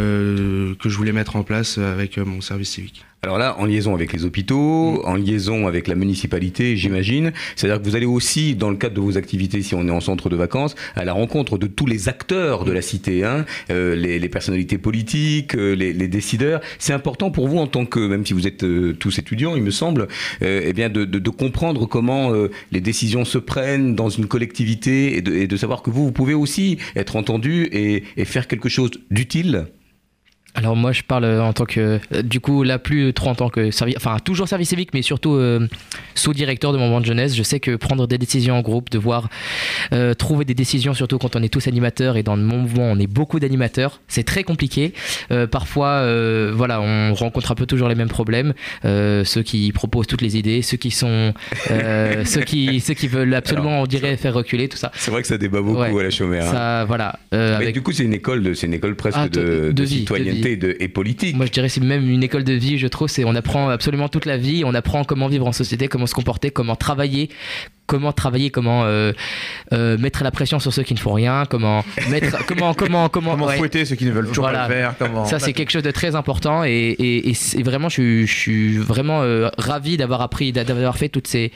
[0.86, 3.04] je voulais mettre en place avec mon service civique.
[3.26, 5.06] Alors là, en liaison avec les hôpitaux, Mm.
[5.06, 7.32] en liaison avec la municipalité, j'imagine.
[7.56, 10.02] C'est-à-dire que vous allez aussi, dans le cadre de vos activités, si on est en
[10.02, 13.96] centre de vacances, à la rencontre de tous les acteurs de la cité, hein, euh,
[13.96, 16.60] les, les personnalités politiques, euh, les, les décideurs.
[16.80, 19.64] C'est important pour vous, en tant que, même si vous êtes euh, tous étudiants, il
[19.64, 20.10] me semble,
[20.42, 24.26] euh, eh bien de, de- de comprendre comment euh, les décisions se prennent dans une
[24.28, 28.26] collectivité et de, et de savoir que vous, vous pouvez aussi être entendu et, et
[28.26, 29.68] faire quelque chose d'utile.
[30.56, 33.36] Alors moi je parle euh, en tant que euh, du coup là plus trop en
[33.36, 35.68] tant que service enfin toujours service civique mais surtout euh,
[36.14, 37.36] sous-directeur de mouvement de jeunesse.
[37.36, 39.30] Je sais que prendre des décisions en groupe, devoir
[39.94, 43.00] euh, trouver des décisions surtout quand on est tous animateurs et dans mon mouvement on
[43.00, 44.94] est beaucoup d'animateurs, c'est très compliqué.
[45.32, 46.04] Euh, parfois
[46.54, 48.54] voilà on rencontre un peu toujours les mêmes problèmes.
[48.84, 51.34] Ceux qui proposent toutes les idées, ceux qui sont
[52.26, 54.92] ceux qui ceux qui veulent absolument on dirait faire reculer tout ça.
[54.96, 56.00] C'est vrai que ça débat beaucoup Ouais.
[56.00, 56.48] à la chômère.
[56.48, 56.52] hein.
[56.52, 57.18] Ça voilà.
[57.32, 59.46] Mais avec- du coup, c'est une école, de- c'est une école presque Ah, de, de-
[59.46, 60.58] de de vie, de citoyenneté vie.
[60.58, 61.36] de- et politique.
[61.36, 63.08] Moi, je dirais c'est même une école de vie, je trouve.
[63.08, 64.64] C'est on apprend absolument toute la vie.
[64.66, 67.30] On apprend comment vivre en société, comment se comporter, comment travailler,
[67.88, 69.12] comment travailler, comment euh,
[69.74, 73.32] euh, mettre la pression sur ceux qui ne font rien, comment mettre, comment, comment, comment,
[73.32, 73.58] Comment ouais.
[73.58, 74.60] fouetter ceux qui ne veulent toujours Voilà.
[74.64, 75.26] pas le faire comment...
[75.26, 78.78] Ça, c'est quelque chose de très important et, et, et vraiment, je, suis- je suis
[78.78, 81.52] vraiment euh, ravi d'avoir appris, d'a- d'avoir fait toutes ces,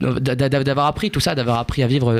[0.00, 2.12] d'a- d'a- d'avoir appris tout ça, d'avoir appris à vivre.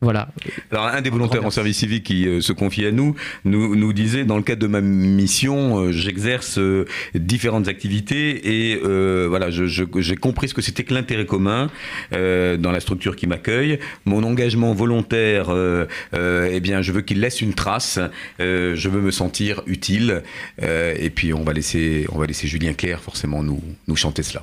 [0.00, 0.28] Voilà.
[0.70, 3.92] Alors, un des volontaires en service civique qui euh, se confie à nous, nous nous
[3.92, 9.48] disait dans le cadre de ma mission, euh, j'exerce euh, différentes activités et euh, voilà,
[9.50, 11.70] j'ai compris ce que c'était que l'intérêt commun
[12.12, 13.78] euh, dans la structure qui m'accueille.
[14.04, 17.98] Mon engagement volontaire, euh, euh, eh bien, je veux qu'il laisse une trace.
[18.40, 20.22] euh, je veux me sentir utile.
[20.62, 24.22] euh, et puis, on va laisser, on va laisser Julien Clerc forcément nous nous chanter
[24.22, 24.42] cela.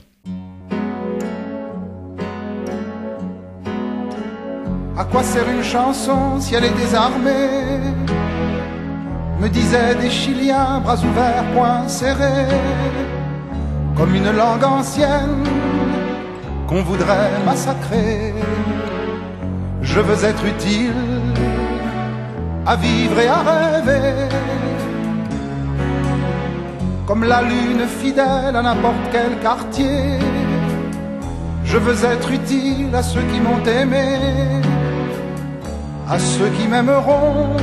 [4.95, 7.79] À quoi sert une chanson si elle est désarmée?
[9.39, 12.45] Me disaient des Chiliens, bras ouverts, poings serrés,
[13.97, 15.43] comme une langue ancienne
[16.67, 18.35] qu'on voudrait massacrer.
[19.81, 20.93] Je veux être utile
[22.67, 24.29] à vivre et à rêver,
[27.07, 30.19] comme la lune fidèle à n'importe quel quartier.
[31.65, 34.19] Je veux être utile à ceux qui m'ont aimé,
[36.09, 37.55] à ceux qui m'aimeront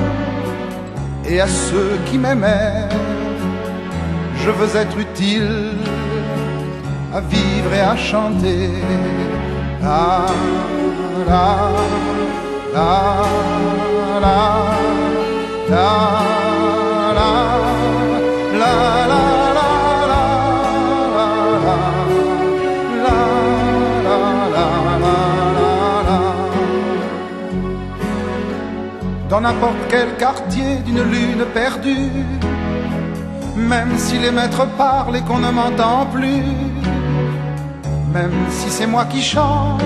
[1.24, 2.88] et à ceux qui m'aimaient.
[4.36, 5.72] Je veux être utile
[7.12, 8.70] à vivre et à chanter.
[29.30, 32.26] Dans n'importe quel quartier d'une lune perdue,
[33.56, 36.42] même si les maîtres parlent et qu'on ne m'entend plus,
[38.12, 39.80] même si c'est moi qui chante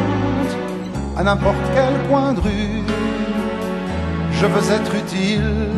[1.18, 2.82] à n'importe quel coin de rue,
[4.32, 5.68] je veux être utile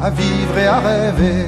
[0.00, 1.46] à vivre et à rêver.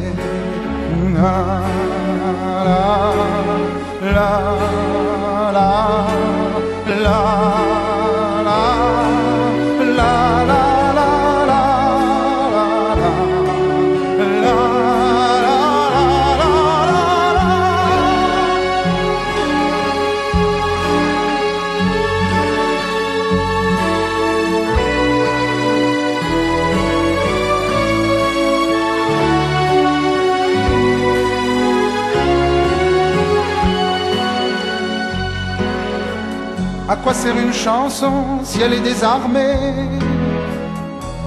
[36.97, 39.57] Quoi sert une chanson si elle est désarmée?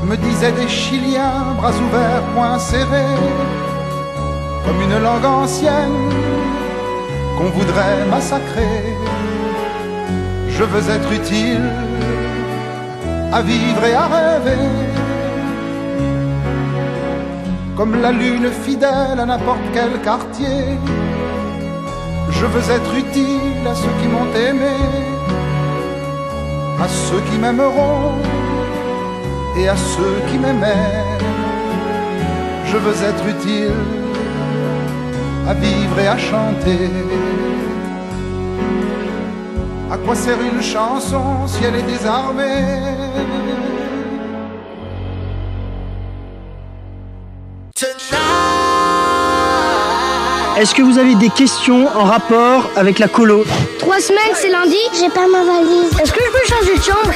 [0.03, 3.21] Me disaient des Chiliens, bras ouverts, poings serrés,
[4.65, 6.09] comme une langue ancienne
[7.37, 8.83] qu'on voudrait massacrer.
[10.49, 11.69] Je veux être utile
[13.33, 14.69] à vivre et à rêver,
[17.75, 20.77] comme la lune fidèle à n'importe quel quartier.
[22.29, 24.77] Je veux être utile à ceux qui m'ont aimé,
[26.79, 28.13] à ceux qui m'aimeront
[29.57, 31.03] et à ceux qui m'aimaient.
[32.65, 33.71] Je veux être utile
[35.47, 36.89] à vivre et à chanter.
[39.91, 42.63] À quoi sert une chanson si elle est désarmée?
[50.57, 53.43] Est-ce que vous avez des questions en rapport avec la colo?
[53.95, 55.89] Trois semaines, c'est lundi, j'ai pas ma valise.
[56.01, 57.13] Est-ce que je peux changer de chambre?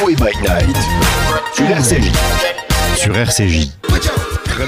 [0.00, 0.76] Noé by Night
[1.54, 2.10] sur RCJ.
[2.96, 3.81] Sur RCJ.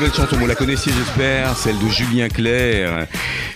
[0.05, 3.07] Vous la connaissiez j'espère, celle de Julien Clerc.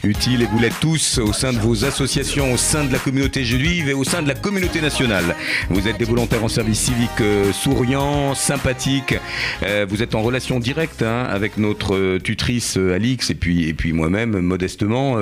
[0.02, 3.44] Utile et vous l'êtes tous au sein de vos associations, au sein de la communauté
[3.44, 5.36] juive et au sein de la communauté nationale.
[5.68, 9.16] Vous êtes des volontaires en service civique euh, souriants, sympathiques.
[9.62, 14.40] Euh, vous êtes en relation directe hein, avec notre euh, tutrice Alix et puis, moi-même
[14.40, 15.18] modestement.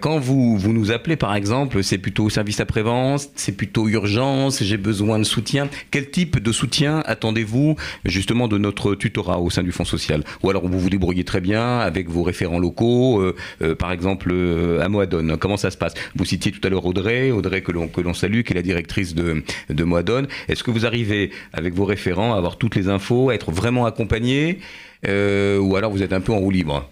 [0.00, 4.76] Quand vous, vous nous appelez par exemple, c'est plutôt service après-vente, c'est plutôt urgence, j'ai
[4.76, 5.68] besoin de soutien.
[5.90, 10.22] Quel type de soutien attendez-vous justement de notre tutorat au sein du Fonds social?
[10.42, 14.30] Ou alors vous vous débrouillez très bien avec vos référents locaux, euh, euh, par exemple
[14.32, 15.36] euh, à Moadone.
[15.38, 15.94] Comment ça se passe?
[16.14, 18.62] Vous citiez tout à l'heure Audrey, Audrey que l'on que l'on salue, qui est la
[18.62, 20.26] directrice de, de Moadone.
[20.48, 23.86] Est-ce que vous arrivez avec vos référents à avoir toutes les infos, à être vraiment
[23.86, 24.58] accompagné,
[25.06, 26.88] euh, ou alors vous êtes un peu en roue libre?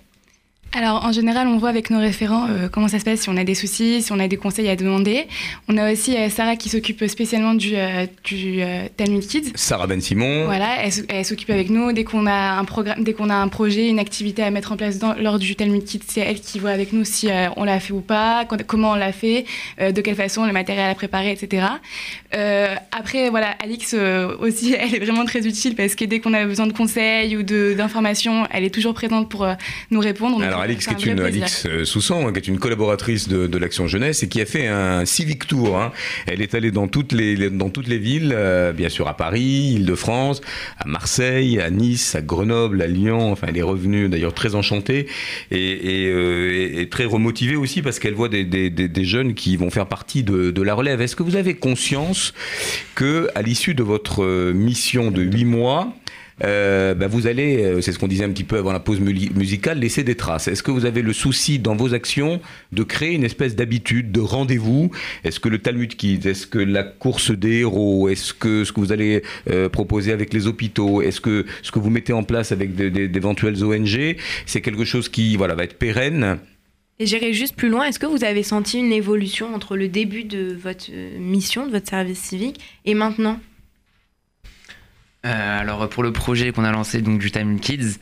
[0.77, 3.37] Alors, en général, on voit avec nos référents euh, comment ça se passe, si on
[3.37, 5.27] a des soucis, si on a des conseils à demander.
[5.69, 9.53] On a aussi euh, Sarah qui s'occupe spécialement du, euh, du euh, Talmud Kids.
[9.55, 10.47] Sarah Ben Simon.
[10.47, 13.87] Voilà, elle, s'occupe avec nous dès qu'on a un programme, dès qu'on a un projet,
[13.89, 16.01] une activité à mettre en place dans- lors du Talmud Kids.
[16.09, 18.91] C'est elle qui voit avec nous si euh, on l'a fait ou pas, quand- comment
[18.93, 19.45] on l'a fait,
[19.81, 21.67] euh, de quelle façon, le matériel à préparer, etc.
[22.35, 26.35] Euh, après, voilà, Alix euh, aussi, elle est vraiment très utile parce que dès qu'on
[26.35, 29.47] a besoin de conseils ou d'informations, elle est toujours présente pour
[29.93, 30.43] nous répondre.
[30.43, 31.21] Alors Alix, qui est une.
[31.21, 34.47] Alix euh, Soussan, hein, qui est une collaboratrice de, de l'Action Jeunesse et qui a
[34.47, 35.79] fait un civic tour.
[35.79, 35.93] hein.
[36.27, 39.75] Elle est allée dans toutes les, dans toutes les villes, euh, bien sûr à Paris,
[39.77, 40.41] Île-de-France,
[40.79, 43.33] à Marseille, à Nice, à Grenoble, à Lyon.
[43.33, 45.07] Enfin, elle est revenue d'ailleurs très enchantée
[45.51, 49.05] et, et, euh, et- et très remotivée aussi parce qu'elle voit des, des- des- des
[49.05, 51.01] jeunes qui vont faire partie de, de la relève.
[51.01, 52.33] Est-ce que vous avez conscience
[52.95, 55.93] que à l'issue de votre mission de 8 mois,
[56.43, 59.01] euh, bah, vous allez, euh, c'est ce qu'on disait un petit peu avant la pause
[59.01, 60.49] musicale, laisser des traces.
[60.49, 62.41] Est-ce que vous avez le souci dans vos actions
[62.73, 64.91] de créer une espèce d'habitude, de rendez-vous?
[65.23, 68.81] Est-ce que le Talmud Kids, est-ce que la course des héros, est-ce que ce que
[68.81, 72.53] vous allez euh, proposer avec les hôpitaux, est-ce que ce que vous mettez en place
[72.53, 74.17] avec d'éventuelles ONG,
[74.47, 76.39] c'est quelque chose qui voilà, va être pérenne
[76.99, 77.85] Et j'irai juste plus loin.
[77.85, 81.89] Est-ce que vous avez senti une évolution entre le début de votre mission, de votre
[81.89, 83.39] service civique, et maintenant?
[85.25, 87.99] Euh, alors pour le projet qu'on a lancé donc du Time Kids,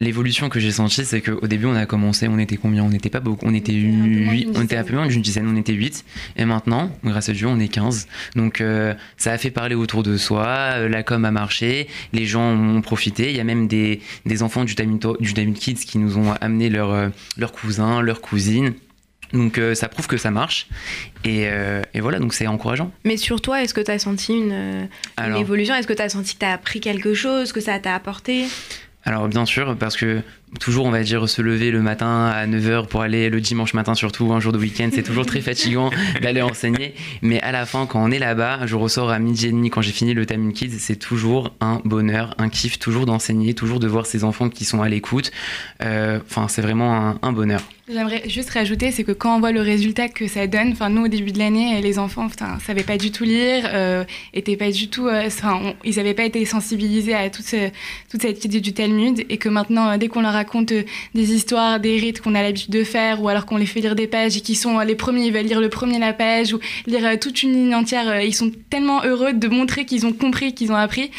[0.00, 2.84] l'évolution que j'ai sentie c'est qu'au début on a commencé, on était combien?
[2.84, 5.56] On n'était pas beaucoup, on était huit, on était un peu moins d'une dizaine, on
[5.56, 6.04] était 8
[6.36, 8.06] et maintenant grâce à Dieu on est 15.
[8.36, 12.26] Donc euh, ça a fait parler autour de soi, euh, la com a marché, les
[12.26, 15.84] gens ont profité, il y a même des, des enfants du Time, du Time Kids
[15.86, 18.74] qui nous ont amené leurs leurs cousins, leurs cousines.
[19.32, 20.66] Donc euh, ça prouve que ça marche.
[21.24, 22.90] Et, euh, et voilà donc c'est encourageant.
[23.04, 24.88] Mais sur toi, est-ce que tu as senti une, euh, une
[25.24, 25.74] Alors- évolution?
[25.74, 28.46] Est-ce que tu as senti que tu as appris quelque chose, que ça t'a apporté?
[29.04, 30.20] Alors bien sûr, parce que
[30.60, 33.94] toujours on va dire se lever le matin à 9h pour aller le dimanche matin
[33.94, 35.90] surtout, un jour de week-end, c'est toujours très fatigant
[36.22, 36.94] d'aller enseigner.
[37.22, 39.82] Mais à la fin, quand on est là-bas, je ressors à midi et demi quand
[39.82, 43.86] j'ai fini le Time Kids, c'est toujours un bonheur, un kiff, toujours d'enseigner, toujours de
[43.88, 45.30] voir ces enfants qui sont à l'écoute.
[45.82, 47.60] Euh, Enfin, c'est vraiment un, un bonheur.
[47.92, 51.04] J'aimerais juste rajouter, c'est que quand on voit le résultat que ça donne, enfin nous
[51.04, 54.70] au début de l'année, les enfants, enfin, savaient pas du tout lire, euh, étaient pas
[54.70, 57.70] du tout, euh, on- ils n'avaient pas été sensibilisés à toute, ce-
[58.10, 60.82] toute cette idée du Talmud, et que maintenant, euh, dès qu'on leur raconte euh,
[61.14, 63.94] des histoires, des rites qu'on a l'habitude de faire, ou alors qu'on les fait lire
[63.94, 66.52] des pages et qui sont euh, les premiers, ils veulent lire le premier la page
[66.52, 70.12] ou lire euh, toute une ligne entière, ils sont tellement heureux de montrer qu'ils ont
[70.12, 71.10] compris, qu'ils ont appris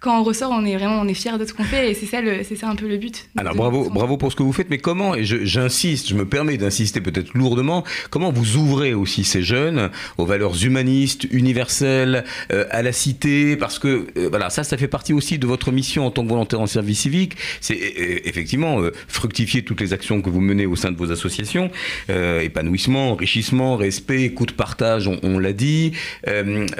[0.00, 2.06] quand on ressort, on est vraiment on est fier de ce qu'on fait et c'est
[2.06, 3.28] ça, c'est ça un peu le but.
[3.36, 6.56] Alors bravo, bravo pour ce que vous faites, mais comment, et j'insiste, je, me permets
[6.56, 12.82] d'insister peut-être lourdement, comment vous ouvrez aussi ces jeunes aux valeurs humanistes, universelles, euh, à
[12.82, 16.10] la cité, parce que euh, voilà, ça, ça fait partie aussi de votre mission en
[16.10, 20.40] tant que volontaire en service civique, c'est euh, effectivement fructifier toutes les actions que vous
[20.40, 21.70] menez au sein de vos associations,
[22.08, 25.92] épanouissement, enrichissement, respect, écoute, partage, on, on l'a dit.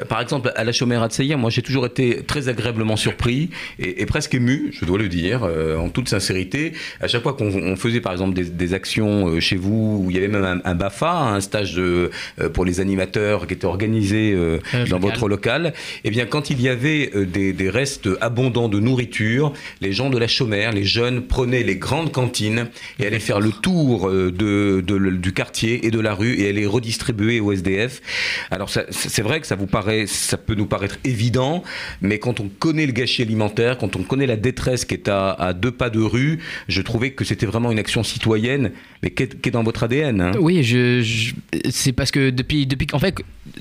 [0.08, 3.09] Par exemple, à la chômère à Tseya, moi j'ai toujours été très agréablement surpris
[3.78, 6.72] et, et presque ému, je dois le dire, euh, en toute sincérité.
[7.00, 10.10] À chaque fois qu'on on faisait par exemple des, des actions euh, chez vous, où
[10.10, 13.54] il y avait même un, un BAFA, un stage de, euh, pour les animateurs qui
[13.54, 15.00] était organisé Euh, dans local.
[15.00, 15.72] votre local,
[16.04, 20.18] et bien quand il y avait des, des restes abondants de nourriture, les gens de
[20.18, 22.68] la chômère, les jeunes prenaient les grandes cantines
[22.98, 24.30] et allaient faire le tour de,
[24.80, 28.00] de- du quartier et de la rue et allaient redistribuer au SDF.
[28.50, 31.62] Alors c'est vrai que ça vous paraît, ça peut nous paraître évident,
[32.00, 35.32] mais quand on connaît le gâchis alimentaire, quand on connaît la détresse qui est à,
[35.32, 39.22] à deux pas de rue, je trouvais que c'était vraiment une action citoyenne, mais qui
[39.24, 40.20] est, qui est dans votre ADN.
[40.20, 40.32] hein?
[40.40, 40.62] Oui,
[41.70, 43.14] c'est parce que depuis, depuis, en fait,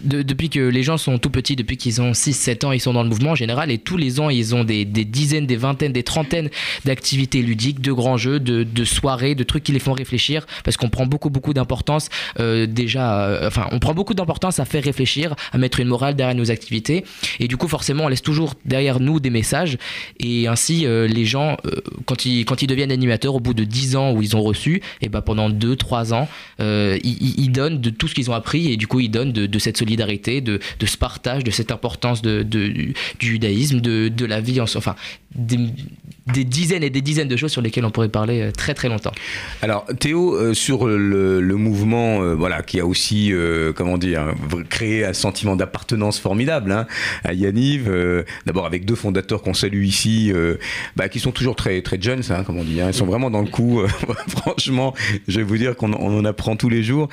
[0.04, 2.94] de- depuis que les gens sont tout petits, depuis qu'ils ont 6-7 ans, ils sont
[2.94, 5.56] dans le mouvement en général, et tous les ans, ils ont des, des dizaines, des
[5.58, 6.50] vingtaines, des trentaines
[6.86, 10.78] d'activités ludiques, de grands jeux, de, de soirées, de trucs qui les font réfléchir, parce
[10.78, 14.84] qu'on prend beaucoup, beaucoup d'importance euh, déjà, euh, enfin, on prend beaucoup d'importance à faire
[14.84, 17.04] réfléchir, à mettre une morale derrière nos activités,
[17.40, 19.78] et du coup, forcément, on laisse toujours derrière nous des messages,
[20.20, 23.64] et ainsi, euh, les gens, euh, quand, ils, quand ils deviennent animateurs, au bout de
[23.64, 26.28] 10 ans où ils ont reçu, et ben pendant 2-3 ans,
[26.60, 29.60] euh, ils, donnent de tout ce qu'ils ont appris, et du coup, ils donnent de,
[29.60, 34.62] cette solidarité, de, ce partage, de cette importance de, du judaïsme, de, de la vie,
[34.62, 34.96] en, enfin,
[35.36, 38.90] des, dizaines et des dizaines de choses sur lesquelles on pourrait parler euh, très très
[38.90, 39.12] longtemps.
[39.62, 43.32] Alors Théo, euh, sur le, mouvement, euh, voilà, qui a aussi,
[43.76, 44.34] comment dire,
[44.70, 46.88] créé un sentiment d'appartenance formidable hein,
[47.24, 47.92] à Yaniv.
[48.46, 50.32] D'abord avec deux fondateurs qu'on salue ici,
[50.96, 52.82] bah, qui sont toujours très très jeunes, hein, comme on dit.
[52.82, 53.82] hein, ils sont vraiment dans le coup.
[54.28, 54.94] franchement,
[55.28, 57.10] je vais vous dire qu'on on en apprend tous les jours.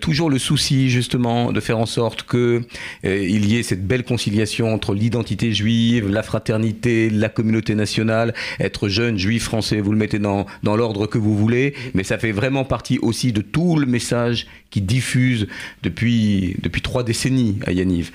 [0.00, 2.62] Toujours le souci justement de faire en sorte que
[3.04, 8.88] il y ait cette belle conciliation entre l'identité juive, la fraternité, la communauté nationale, être
[8.88, 12.32] jeune, juif, français, vous le mettez dans, dans l'ordre que vous voulez, mais ça fait
[12.32, 15.46] vraiment partie aussi de tout le message qui diffuse
[15.82, 18.10] depuis, depuis trois décennies à Yaniv.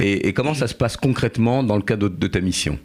[0.00, 2.78] Et, et comment ça se passe concrètement dans le cadre de, de ta mission?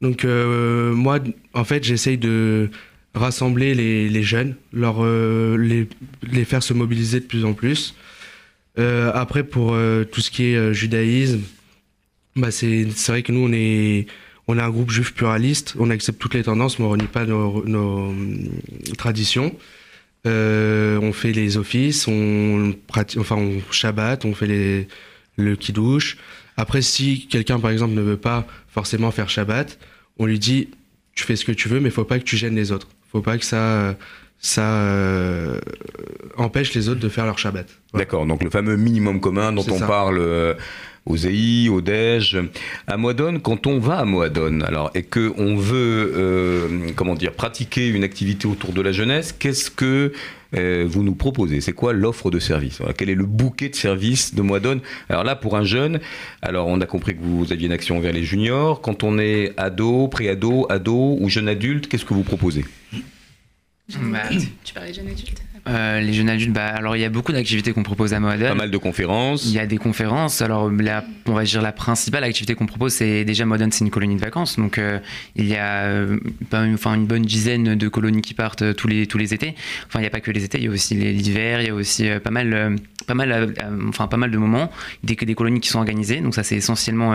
[0.00, 1.18] Donc euh, moi,
[1.54, 2.70] en fait, j'essaye de
[3.14, 5.88] rassembler les, les jeunes, leur, euh, les,
[6.30, 7.94] les faire se mobiliser de plus en plus.
[8.78, 9.76] Euh, après, pour
[10.12, 11.40] tout ce qui est judaïsme,
[12.36, 14.06] bah c'est vrai que nous, on est,
[14.48, 17.26] on est un groupe juif pluraliste, on accepte toutes les tendances, mais on renie pas
[17.26, 18.48] nos, nos, hum,
[18.96, 19.54] traditions.
[20.26, 24.88] Euh, on fait les offices, on pratique, enfin on Shabbat, on fait les,
[25.36, 26.16] le kiddush.
[26.56, 29.78] Après, si quelqu'un par exemple ne veut pas forcément faire Shabbat,
[30.18, 30.70] on lui dit
[31.14, 32.88] tu fais ce que tu veux, mais faut pas que tu gênes les autres.
[33.12, 33.96] Faut pas que ça
[34.40, 35.58] ça euh,
[36.36, 37.66] empêche les autres de faire leur Shabbat.
[37.94, 39.86] D'accord, donc le fameux minimum commun dont on ça.
[39.86, 40.54] parle euh,
[41.08, 42.38] aux EI, au DEJ.
[42.86, 47.32] À Moadone, quand on va à Moadone, alors, et que on veut, euh, comment dire,
[47.32, 50.12] pratiquer une activité autour de la jeunesse, qu'est-ce que
[50.56, 51.60] euh, vous nous proposez?
[51.60, 52.78] C'est quoi l'offre de service?
[52.78, 54.80] Voilà, Quel est le bouquet de services de Moadone?
[55.08, 56.00] Alors là, pour un jeune,
[56.42, 58.80] alors on a compris que vous aviez une action vers les juniors.
[58.80, 62.64] Quand on est ado, pré-ado, ado ou jeune adulte, qu'est-ce que vous proposez?
[64.00, 64.28] Bah,
[64.64, 65.42] tu parlais de jeunes adultes?
[65.66, 68.48] Euh, les jeunes adultes, bah, alors il y a beaucoup d'activités qu'on propose à Moadone.
[68.48, 69.44] Pas mal de conférences.
[69.46, 70.40] Il y a des conférences.
[70.42, 73.90] Alors, la, on va dire la principale activité qu'on propose, c'est déjà Modern, c'est une
[73.90, 74.56] colonie de vacances.
[74.56, 74.98] Donc, euh,
[75.36, 76.18] il y a euh,
[76.52, 79.54] une- enfin, une bonne dizaine de colonies qui partent tous les, tous les étés.
[79.86, 81.70] Enfin, il n'y a pas que les étés, il y a aussi l'hiver, il y
[81.70, 83.54] a aussi pas mal, pas mal,
[83.88, 84.70] enfin, pas mal de moments,
[85.02, 86.20] des, des colonies qui sont organisées.
[86.20, 87.14] Donc, ça, c'est essentiellement.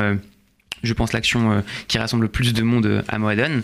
[0.84, 3.64] je pense l'action euh, qui rassemble le plus de monde à Moadone.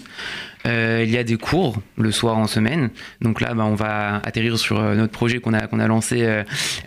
[0.65, 2.89] Euh, il y a des cours le soir en semaine.
[3.21, 6.23] Donc là, bah, on va atterrir sur euh, notre projet qu'on a, qu'on a lancé
[6.23, 6.43] euh,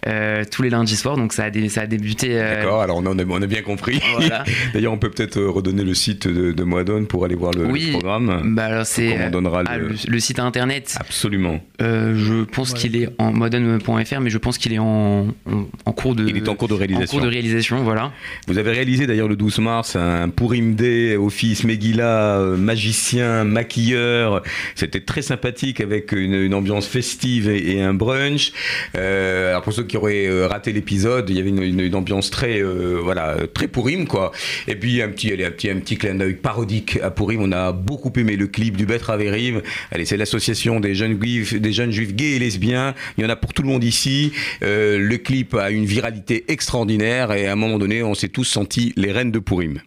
[0.07, 1.17] euh, tous les lundis soirs.
[1.17, 2.29] Donc ça a, dé- ça a débuté.
[2.33, 4.01] euh, D'accord, alors on a, on a bien compris.
[4.17, 4.45] Voilà.
[4.75, 7.87] D'ailleurs, on peut peut-être redonner le site de, de Moadone pour aller voir le, Oui.
[7.87, 8.55] le programme.
[8.55, 9.95] Bah alors c'est on donnera ah, le- le...
[10.07, 10.95] le site internet.
[11.01, 11.61] Absolument.
[11.81, 15.93] Euh, je pense qu'il est en modern.fr, mais je pense qu'il est en, en, en
[15.93, 16.27] cours de.
[16.29, 17.17] Il est en cours de réalisation.
[17.17, 18.13] En cours de réalisation, voilà.
[18.49, 24.43] Vous avez réalisé d'ailleurs le 12 mars un Purim Day, office Megillah, euh, magicien, maquilleur.
[24.75, 28.53] C'était très sympathique avec une, ambiance festive et, un brunch.
[28.97, 32.61] Euh, alors pour ceux qui auraient euh, raté l'épisode, il y avait une, ambiance très,
[32.61, 34.33] euh, voilà, très Purim quoi.
[34.67, 37.41] Et puis un petit, allez, un petit, un petit clin d'œil parodique à Purim.
[37.43, 39.63] On a beaucoup aimé le clip du Betre Rive.
[39.93, 42.95] Allez, c'est l'association des jeunes juifs, des jeunes juifs gays et lesbiens.
[43.17, 44.33] Il y en a pour tout le monde ici.
[44.61, 48.93] Le clip a une viralité extraordinaire et à un moment donné, on s'est tous sentis
[48.97, 49.81] les reines de Purim.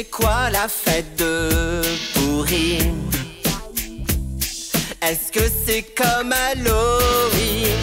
[0.00, 1.82] C'est quoi la fête de
[2.14, 3.10] Pourim
[5.02, 7.76] Est-ce que c'est comme Halloween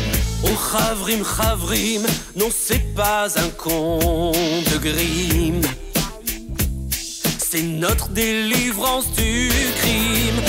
[0.44, 5.62] Oh Chavrim, Chavrim, non c'est pas un conte de Grimm.
[7.38, 10.42] C'est notre délivrance du crime.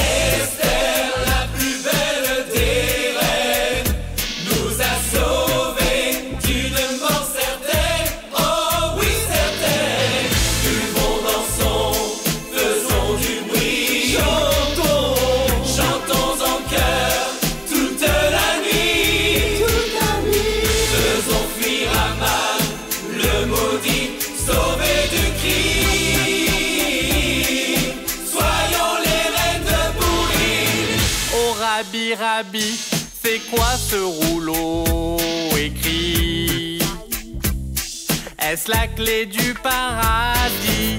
[38.69, 40.98] La clé du paradis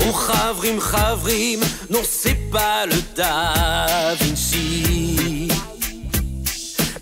[0.00, 5.48] Oh Chavrim, Chavrim, non c'est pas le Da Vinci.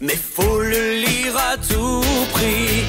[0.00, 2.82] Mais faut le lire à tout prix.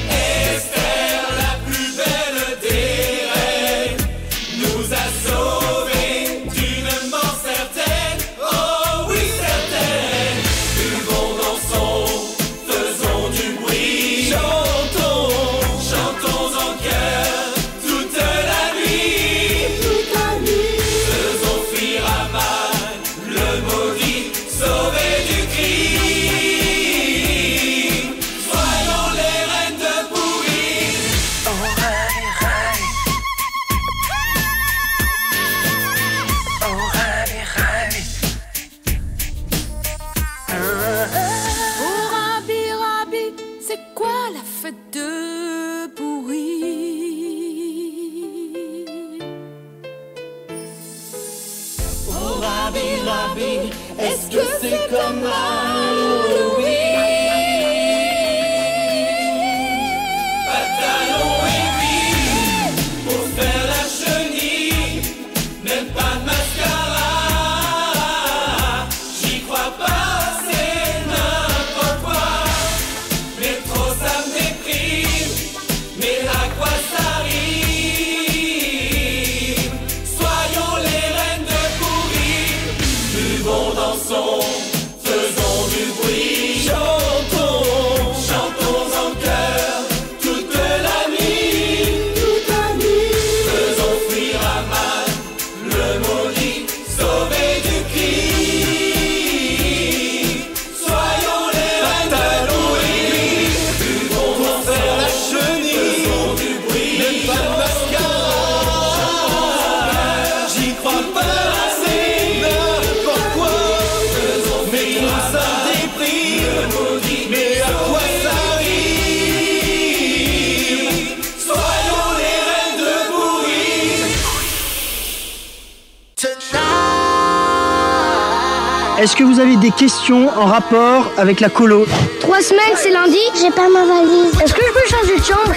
[129.04, 131.84] Est-ce que vous avez des questions en rapport avec la colo
[132.20, 134.32] Trois semaines, c'est lundi, j'ai pas ma valise.
[134.42, 135.52] Est-ce que je peux changer de chambre?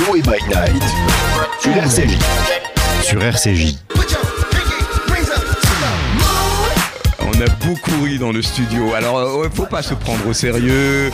[0.00, 0.82] Noé by Night
[1.60, 2.18] sur RCJ.
[3.04, 3.76] Sur RCJ.
[7.20, 8.92] On a beaucoup ri dans le studio.
[8.96, 11.12] Alors, euh, faut pas se prendre au sérieux.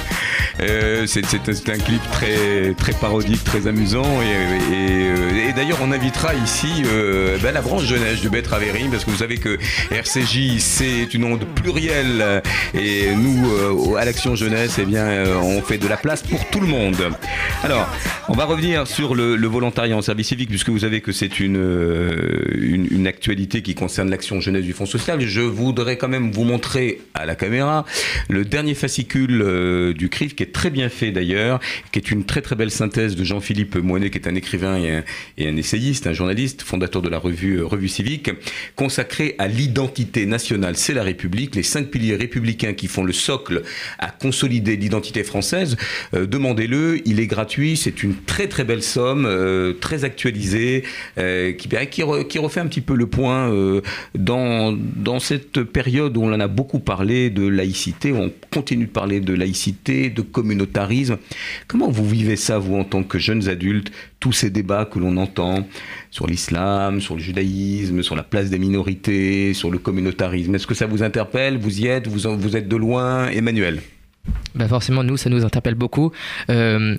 [0.62, 4.22] Euh, c'est un, clip très, très parodique, très amusant.
[4.22, 9.10] Et, euh, d'ailleurs, on invitera ici euh, ben, la branche jeunesse de Betravéry, parce que
[9.10, 9.58] vous savez que
[9.90, 12.42] RCJ, c'est une onde plurielle.
[12.74, 16.66] Et nous, à l'Action Jeunesse, eh bien, on fait de la place pour tout le
[16.66, 17.10] monde.
[17.64, 17.88] Alors,
[18.28, 21.56] on va revenir sur le, volontariat en service civique, puisque vous savez que c'est une,
[22.54, 25.20] une, une actualité qui concerne l'Action Jeunesse du Fonds Social.
[25.20, 27.84] Je voudrais quand même vous montrer à la caméra
[28.28, 32.42] le dernier fascicule du CRIF, qui est très bien fait d'ailleurs, qui est une très
[32.42, 34.76] très belle synthèse de Jean-Philippe Moinet, qui est un écrivain
[35.38, 38.30] et un, essayiste, un journaliste, fondateur de la revue euh, Revue Civique,
[38.76, 40.76] consacré à l'identité nationale.
[40.76, 43.62] C'est la République, les cinq piliers républicains qui font le socle
[43.98, 45.76] à consolider l'identité française.
[46.14, 50.84] Euh, Demandez-le, il est gratuit, c'est une très très belle somme, euh, très actualisée,
[51.18, 53.22] euh, qui, qui, re- qui refait un petit peu le point
[54.14, 58.86] dans, dans cette période où on en a beaucoup parlé de laïcité, où on continue
[58.86, 61.18] de parler de laïcité, de communautarisme.
[61.68, 65.16] Comment vous vivez ça, vous, en tant que jeunes adultes, tous ces débats que l'on
[65.16, 65.68] entend
[66.10, 70.54] sur l'islam, sur le judaïsme, sur la place des minorités, sur le communautarisme?
[70.54, 71.58] Est-ce que ça vous interpelle?
[71.58, 72.08] Vous y êtes?
[72.08, 73.28] Vous, en- vous êtes de loin?
[73.28, 73.80] Emmanuel
[74.56, 76.10] Bah forcément, nous, ça nous interpelle beaucoup.
[76.50, 76.96] Euh,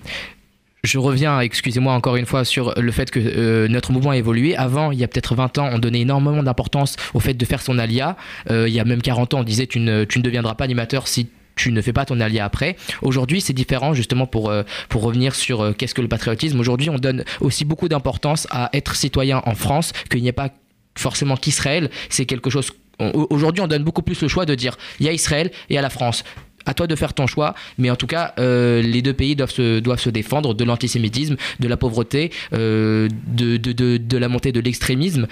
[0.84, 4.58] je reviens, excusez-moi encore une fois, sur le fait que euh, notre mouvement a évolué.
[4.58, 7.62] Avant, il y a peut-être 20 ans, on donnait énormément d'importance au fait de faire
[7.62, 8.18] son alia.
[8.52, 10.66] Euh, il y a même 40 ans, on disait tu ne, tu ne deviendras pas
[10.66, 12.76] animateur si tu ne fais pas ton alia après.
[13.02, 16.60] Aujourd'hui, c'est différent justement pour, euh, pour revenir sur euh, qu'est-ce que le patriotisme.
[16.60, 20.50] Aujourd'hui, on donne aussi beaucoup d'importance à être citoyen en France, qu'il n'y ait pas
[20.98, 21.90] forcément qu'Israël.
[22.10, 22.72] C'est quelque chose.
[23.00, 25.82] Aujourd'hui, on donne beaucoup plus le choix de dire il y a Israël et a
[25.82, 26.24] la France.
[26.66, 29.52] À toi de faire ton choix, mais en tout cas, euh, les deux pays doivent
[29.52, 34.54] se, doivent se défendre de l'antisémitisme, de la pauvreté, de, de, de, de la montée
[34.54, 35.28] de l'extrémisme.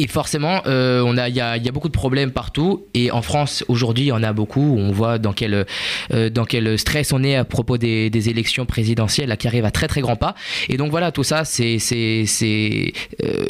[0.00, 2.86] Et forcément, euh, on a, il y, a, beaucoup de problèmes partout.
[2.94, 4.76] Et en France, aujourd'hui, il y en a beaucoup.
[4.78, 5.66] On voit dans quel,
[6.14, 9.88] euh, dans quel stress on est à propos des, élections présidentielles qui arrivent à très
[9.88, 10.34] très grands pas.
[10.70, 13.44] Et donc voilà, tout ça, c'est, c'est, c'est, euh,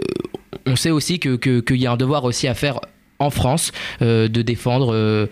[0.66, 2.80] on sait aussi que, qu'il y a un devoir aussi à faire
[3.20, 3.70] en France
[4.01, 5.28] de défendre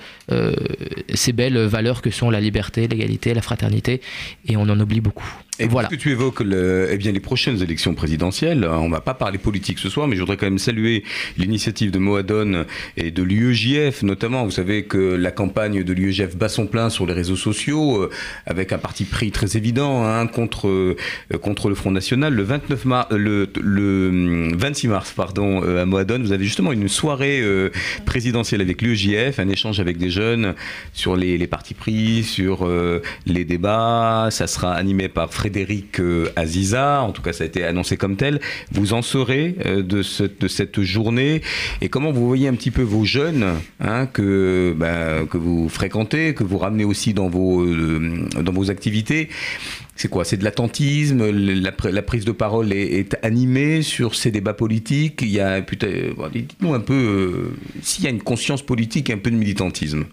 [1.14, 4.02] ces belles valeurs que sont la liberté, l'égalité, la fraternité.
[4.46, 5.40] Et on en oublie beaucoup.
[5.61, 5.88] Et voilà.
[5.88, 9.38] que tu évoques le, eh bien, les prochaines élections présidentielles, on ne va pas parler
[9.38, 11.02] politique ce soir, mais je voudrais quand même saluer
[11.36, 12.64] l'initiative de Moadone
[12.96, 14.44] et de l'UEJF notamment.
[14.44, 18.11] Vous savez que la campagne de l'UEJF bat son plein sur les réseaux sociaux, euh,
[18.46, 20.96] avec un parti pris très évident hein, contre, euh,
[21.42, 22.34] contre le Front National.
[22.34, 26.72] Le, 29 mar- euh, le, le 26 mars pardon, euh, à Moadone, vous avez justement
[26.72, 27.42] une soirée
[28.06, 30.54] présidentielle avec l'UEJF, un échange avec des jeunes
[30.92, 32.68] sur les, les partis pris, sur
[33.26, 34.28] les débats.
[34.30, 35.47] Ça sera animé par Frédéric
[36.01, 38.40] euh, Aziza, en tout cas ça a été annoncé comme tel.
[38.72, 41.42] Vous en saurez euh, de, ce- de cette journée
[41.80, 43.44] et comment vous voyez un petit peu vos jeunes
[43.80, 48.70] hein, que, ben, que vous fréquentez, que vous ramenez aussi dans vos, euh, dans vos
[48.70, 49.28] activités?
[49.96, 50.24] C'est quoi?
[50.24, 51.28] C'est de l'attentisme?
[51.30, 55.20] La, pr- la prise de parole est, animée sur ces débats politiques?
[55.22, 57.51] Il y a, dites-nous un peu
[57.82, 60.05] s'il y a une conscience politique et un peu de militantisme.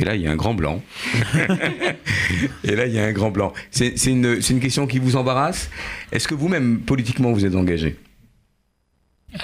[0.00, 0.80] Et là, il y a un grand blanc.
[2.64, 3.52] et là, il y a un grand blanc.
[3.70, 5.70] C'est une, question qui vous embarrasse?
[6.12, 7.96] Est-ce que vous-même, politiquement, vous êtes engagé?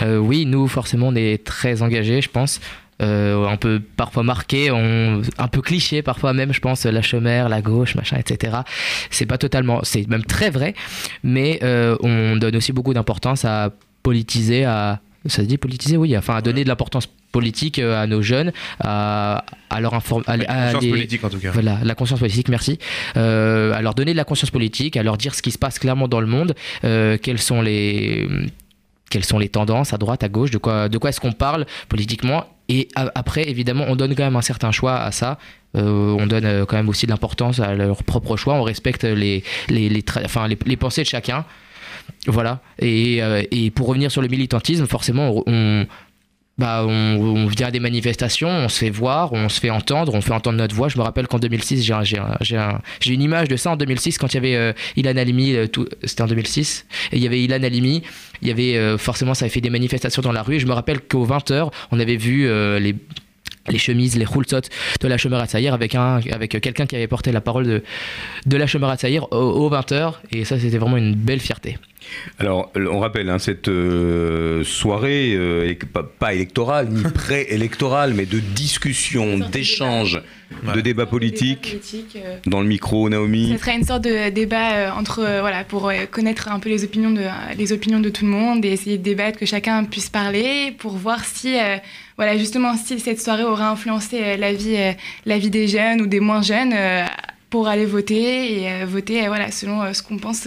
[0.00, 2.60] Euh, oui, nous, forcément, on est très engagés, je pense.
[3.02, 7.48] Euh, un peu parfois marqué, on, un peu cliché parfois même, je pense, la chômère,
[7.48, 8.58] la gauche, machin, etc.
[9.10, 10.74] C'est pas totalement, c'est même très vrai,
[11.24, 13.72] mais euh, on donne aussi beaucoup d'importance à
[14.04, 18.06] politiser, à ça se dit politiser, oui, enfin à donner de l'importance politique euh, à
[18.06, 21.50] nos jeunes, à, à leur informer, à conscience les- politique, en tout cas.
[21.50, 22.78] Voilà, la conscience politique, merci.
[23.16, 25.78] Euh, à leur donner de la conscience politique, à leur dire ce qui se passe
[25.78, 26.54] clairement dans le monde,
[26.84, 28.28] euh, quels sont les
[29.10, 31.66] quelles sont les tendances à droite, à gauche, de quoi, de quoi est-ce qu'on parle
[31.88, 32.46] politiquement.
[32.68, 35.38] Et a- après, évidemment, on donne quand même un certain choix à ça.
[35.76, 38.54] Euh, on donne quand même aussi de l'importance à leur propre choix.
[38.54, 41.44] On respecte les, les, les, tra- enfin, les, les pensées de chacun.
[42.26, 42.60] Voilà.
[42.78, 45.86] Et, euh, et pour revenir sur le militantisme, forcément, on,
[46.56, 50.20] bah, on, vient à des manifestations, on se fait voir, on se fait entendre, on
[50.20, 50.88] fait entendre notre voix.
[50.88, 53.56] Je me rappelle qu'en 2006, j'ai un- j'ai un- j'ai un- j'ai une image de
[53.56, 55.66] ça en 2006 quand il y avait euh, Ilan Halimi, euh,
[56.04, 58.02] c'était en 2006, et il y avait Ilan Halimi,
[58.40, 60.60] il y avait euh, forcément, ça avait fait des manifestations dans la rue.
[60.60, 62.48] Je me rappelle qu'aux 20h, on avait vu
[62.80, 62.94] les
[63.70, 64.60] les chemises, les khulzot
[65.00, 67.82] de la Chomera Tsaïr avec, un, avec quelqu'un qui avait porté la parole de,
[68.44, 70.16] de la Chomera Tsaïr aux, aux 20h.
[70.32, 71.78] Et ça, c'était vraiment une belle fierté.
[72.38, 78.26] Alors, on rappelle, hein, cette euh, soirée, euh, est pas, pas électorale, ni pré-électorale, mais
[78.26, 80.20] de discussion, d'échange,
[80.74, 81.62] de débat politique.
[81.70, 83.52] politique, euh, Dans le micro, Naomi.
[83.52, 86.68] Ça sera une sorte de débat euh, entre euh, voilà pour euh, connaître un peu
[86.68, 87.22] les opinions de
[87.56, 90.92] les opinions de tout le monde et essayer de débattre que chacun puisse parler pour
[90.92, 91.76] voir si euh,
[92.16, 94.92] voilà justement si cette soirée aura influencé euh, la vie euh,
[95.26, 97.04] la vie des jeunes ou des moins jeunes euh,
[97.50, 100.46] pour aller voter et euh, voter euh, voilà selon euh, ce qu'on pense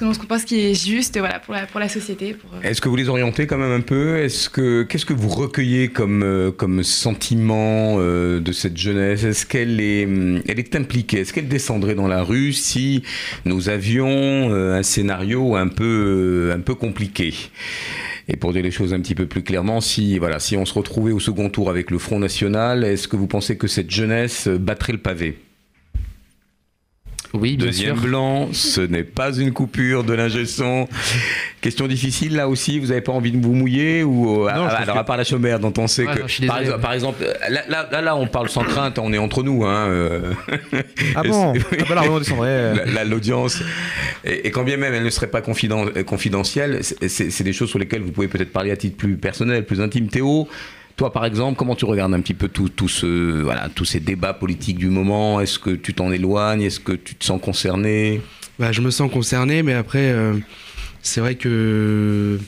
[0.00, 1.18] qu'on pense qui est juste
[1.70, 4.18] pour la société euh, Est-ce que vous les orientez quand même un peu?
[4.18, 9.24] Est-ce que qu'est-ce que vous recueillez comme euh, comme sentiment euh, de cette jeunesse?
[9.24, 11.20] Est-ce qu'elle est hum, elle est impliquée?
[11.20, 13.02] Est-ce qu'elle descendrait dans la rue si
[13.44, 17.34] nous avions un scénario un peu un peu compliqué?
[18.28, 20.74] Et pour dire les choses un petit peu plus clairement, si voilà, si on se
[20.74, 24.48] retrouvait au second tour avec le Front National, est-ce que vous pensez que cette jeunesse
[24.48, 25.36] battrait le pavé?
[27.32, 28.04] Oui, bien Deuxième sûr.
[28.08, 30.88] blanc, ce n'est pas une coupure de l'ingé son.
[31.60, 34.76] Question difficile là aussi, vous n'avez pas envie de vous mouiller ou euh, Non, ah,
[34.78, 36.58] alors que- à part la chômère dont on sait Ouais, que non, je suis par,
[36.60, 39.64] exemple, par exemple, là, là, là, là, on parle sans crainte, on est entre nous
[39.64, 39.86] hein.
[39.88, 40.32] euh.
[41.14, 41.60] Ah bon Oui.
[41.80, 43.04] Ah bah là, on euh.
[43.08, 43.62] L'audience
[44.24, 47.68] et, et quand bien même elle ne serait pas confiden- euh, confidentielle, c'est des choses
[47.70, 50.08] sur lesquelles vous pouvez peut-être parler à titre plus personnel, plus intime.
[50.08, 50.48] Théo,
[51.00, 55.40] toi par exemple, comment tu regardes un petit peu tous ces débats politiques du moment?
[55.40, 56.60] Est-ce que tu t'en éloignes?
[56.60, 58.20] Est-ce que tu te sens concerné?
[58.58, 60.34] Bah, je me sens concerné, mais après, euh,
[61.00, 62.38] c'est vrai que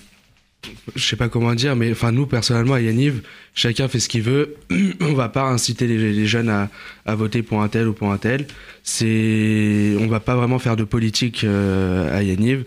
[0.94, 3.22] je sais pas comment dire, mais enfin nous personnellement à Yaniv,
[3.54, 4.56] chacun fait ce qu'il veut.
[5.00, 6.70] on va pas inciter les, jeunes à,
[7.04, 8.46] à, voter pour un tel ou pour un tel.
[8.84, 12.64] C'est, on va pas vraiment faire de politique euh, à Yaniv.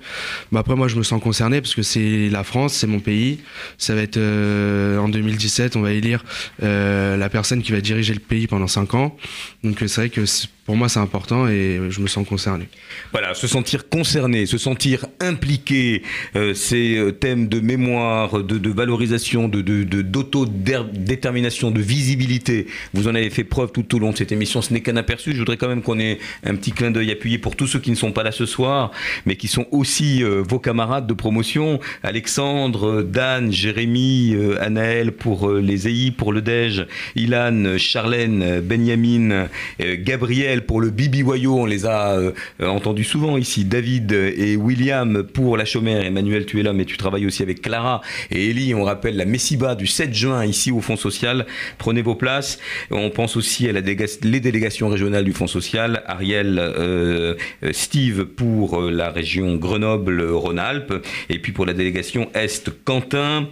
[0.52, 3.39] Bah après moi je me sens concerné parce que c'est la France, c'est mon pays.
[3.78, 6.24] Ça va être euh, en 2017, on va élire
[6.64, 9.18] euh, la personne qui va diriger le pays pendant 5 ans.
[9.64, 10.26] Donc c'est vrai que
[10.66, 12.68] pour moi c'est important et je me sens concerné.
[13.11, 16.01] Voilà, se sentir concerné, se sentir impliqué,
[16.36, 23.07] euh, ces euh, thèmes de mémoire, de, de valorisation, de, de, d'autodétermination, de visibilité, vous
[23.07, 25.38] en avez fait preuve tout au long de cette émission, ce n'est qu'un aperçu, je
[25.38, 27.95] voudrais quand même qu'on ait un petit clin d'œil appuyé pour tous ceux qui ne
[27.95, 28.91] sont pas là ce soir,
[29.26, 35.88] mais qui sont aussi euh, vos camarades de promotion, Alexandre, Dan, Jérémy, Anaël pour les
[35.88, 39.47] EI, pour le DEJ, Ilan, Charlène, Benjamin,
[39.82, 39.95] euh,
[40.64, 42.32] Pour le Bibi Wayo, on les a euh,
[42.62, 46.97] entendus souvent ici, David et William pour la chômère, Emmanuel tu es là mais tu
[46.97, 48.01] travailles aussi avec Clara
[48.32, 51.45] et Ellie, on rappelle la Messiba du 7 juin ici au Fonds Social,
[51.78, 52.60] prenez vos places,
[52.91, 53.82] on pense aussi à la
[54.24, 61.06] les délégations régionales du Fonds Social, Ariel, euh, euh, Steve pour euh, la région Grenoble-Rhône-Alpes.
[61.30, 63.47] Et puis pour la délégation Est, Quentin,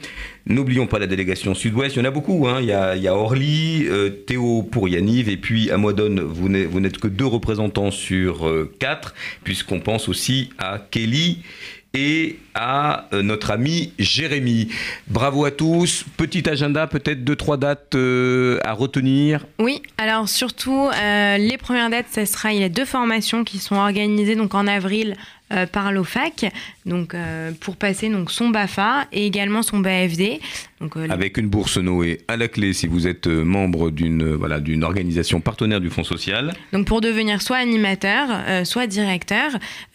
[0.46, 2.48] N'oublions pas la délégation sud-ouest, il y en a beaucoup.
[2.48, 2.58] Hein.
[2.60, 6.68] Il, y a, il Orly, euh, Théo pour Yaniv, et puis à Modone, vous n'êtes
[6.68, 9.16] vous n'êtes que deux représentants sur euh, quatre,
[9.46, 11.44] puisqu'on pense aussi à Kelly
[11.96, 14.70] et à euh, notre ami Jérémy.
[15.08, 16.06] Bravo à tous.
[16.18, 19.46] Petit agenda, peut-être deux, trois dates euh, à retenir.
[19.60, 23.60] Oui, alors surtout, euh, les premières dates, ce sera, il y a deux formations qui
[23.60, 25.16] sont organisées donc en avril
[25.72, 26.52] par l'OFAC,
[26.88, 27.16] donc
[27.60, 30.40] pour passer donc son BAFA et également son BAFD.
[30.84, 34.22] Donc, euh, Avec une bourse Noé à la clé si vous êtes euh, membre d'une
[34.22, 36.54] euh, voilà, d'une organisation partenaire du Fonds social.
[36.74, 39.52] donc pour devenir soit animateur, euh, soit directeur,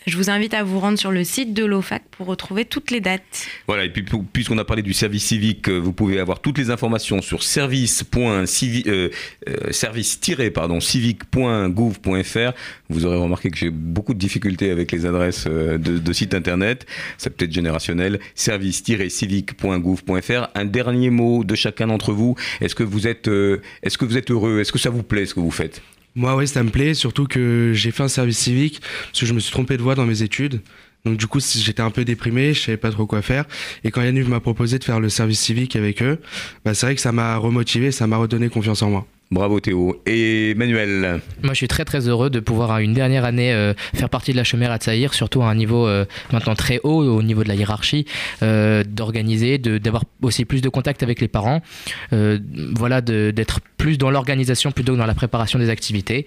[0.06, 3.00] je vous invite à vous rendre sur le site de l'OFAC pour retrouver toutes les
[3.00, 3.46] dates.
[3.66, 6.70] Voilà, et puis pu- puisqu'on a parlé du service civique, vous pouvez avoir toutes les
[6.70, 9.10] informations sur service.civi- euh,
[9.48, 12.52] euh, service-pardon, civique.gouv.fr.
[12.88, 16.86] Vous aurez remarqué que j'ai beaucoup de difficultés avec les adresses de, de sites internet.
[17.18, 18.20] C'est peut-être générationnel.
[18.34, 20.48] Service-civique.gouv.fr.
[20.54, 22.36] Un dernier mot de chacun d'entre vous.
[22.60, 24.60] Est-ce que vous êtes, euh, est-ce que vous êtes heureux?
[24.60, 25.82] Est-ce que ça vous plaît ce que vous faites?
[26.14, 29.34] Moi, oui, ça me plaît, surtout que j'ai fait un service civique parce que je
[29.34, 30.60] me suis trompé de voie dans mes études.
[31.04, 33.44] Donc du coup, j'étais un peu déprimé, je savais pas trop quoi faire.
[33.82, 36.18] Et quand Yannick m'a proposé de faire le service civique avec eux,
[36.64, 39.06] bah, c'est vrai que ça m'a remotivé, ça m'a redonné confiance en moi.
[39.30, 40.00] Bravo Théo.
[40.06, 44.08] Et Manuel Moi, je suis très très heureux de pouvoir une dernière année euh, faire
[44.08, 47.22] partie de la chemère à Tsaïr, surtout à un niveau euh, maintenant très haut, au
[47.22, 48.06] niveau de la hiérarchie,
[48.42, 51.60] euh, d'organiser, d'avoir aussi plus de contact avec les parents,
[52.12, 52.38] euh,
[52.74, 56.26] voilà, d'être plus dans l'organisation plutôt que dans la préparation des activités.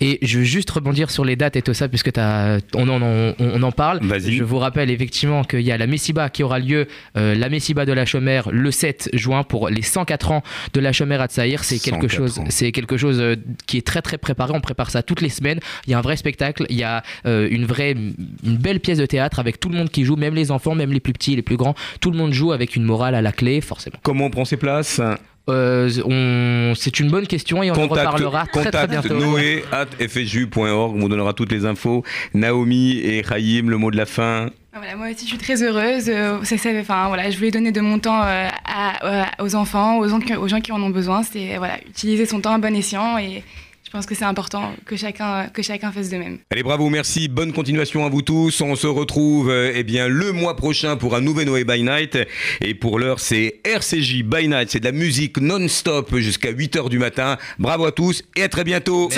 [0.00, 3.34] Et je veux juste rebondir sur les dates et tout ça, puisque on, en, on,
[3.38, 4.00] on en parle.
[4.18, 7.86] Je vous rappelle effectivement qu'il y a la Messiba qui aura lieu, euh, la Messiba
[7.86, 10.42] de la chomère, le 7 juin pour les 104 ans
[10.72, 11.62] de la chomère à Tsaïr.
[11.62, 12.40] C'est quelque 104 chose
[12.72, 13.36] quelque chose euh,
[13.66, 14.52] qui est très très préparé.
[14.54, 15.60] On prépare ça toutes les semaines.
[15.86, 18.98] Il y a un vrai spectacle, il y a euh, une vraie, une belle pièce
[18.98, 21.36] de théâtre avec tout le monde qui joue, même les enfants, même les plus petits,
[21.36, 21.74] les plus grands.
[22.00, 23.96] Tout le monde joue avec une morale à la clé, forcément.
[24.02, 25.00] Comment on prend ses places?
[25.48, 26.74] Euh, on...
[26.74, 29.14] C'est une bonne question et on en reparlera très très contact bientôt.
[29.14, 32.02] noé at fju.org, on vous donnera toutes les infos.
[32.34, 34.50] Naomi et Chaim, le mot de la fin.
[34.72, 36.08] Ah, Voilà, moi aussi, je suis très heureuse.
[36.08, 39.54] Euh, ça, ça- enfin, voilà, je voulais donner de mon temps euh, à- à- aux
[39.54, 41.22] enfants, aux gens, qui, aux gens qui en ont besoin.
[41.22, 43.42] C'est voilà, utiliser son temps à bon escient et
[43.86, 46.38] je pense que c'est important que chacun, que chacun fasse de même.
[46.50, 47.28] Allez, bravo, merci.
[47.28, 48.60] Bonne continuation à vous tous.
[48.60, 52.18] On se retrouve euh, eh bien, le mois prochain pour un nouvel Noé by Night.
[52.62, 54.70] Et pour l'heure, c'est RCJ by Night.
[54.72, 57.36] C'est de la musique non-stop jusqu'à 8h du matin.
[57.60, 59.08] Bravo à tous et à très bientôt.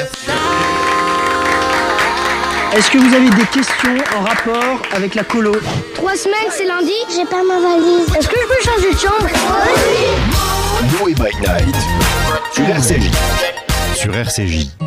[2.74, 5.56] Est-ce que vous avez des questions en rapport avec la colo?
[5.94, 8.06] Trois semaines, c'est lundi, j'ai pas ma valise.
[8.14, 9.30] Est-ce que je peux changer de chambre?
[11.00, 11.74] Noé by Night
[12.52, 13.57] sur RCJ.
[13.99, 14.78] sur RCJ.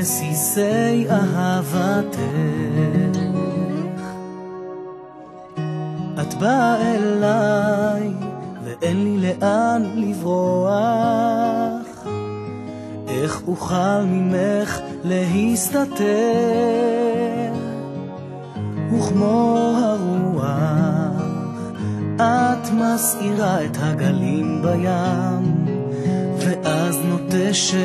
[0.00, 2.20] רסיסי אהבתך.
[6.20, 7.69] את באה אליי
[8.80, 10.70] ואין לי לאן לברוח.
[13.08, 16.04] איך אוכל ממך להסתתר?
[18.92, 21.22] וכמו הרוח
[22.16, 25.66] את מסעירה את הגלים בים,
[26.38, 27.78] ואז נוטשת.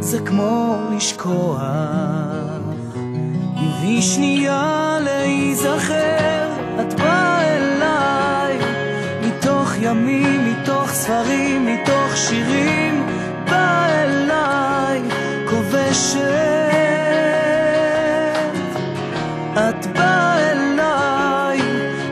[0.00, 1.62] זה כמו לשכוח.
[3.56, 6.27] הביא שנייה להיזכר,
[9.88, 13.06] מתוך ימים, מתוך ספרים, מתוך שירים,
[13.44, 15.00] באה אליי,
[15.50, 16.20] כובשת.
[19.52, 21.58] את באה אליי,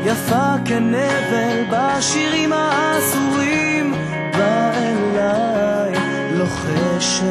[0.05, 3.95] יפה כנבל בשירים האסורים,
[4.39, 5.93] באה אליי,
[6.33, 7.27] לוחשת,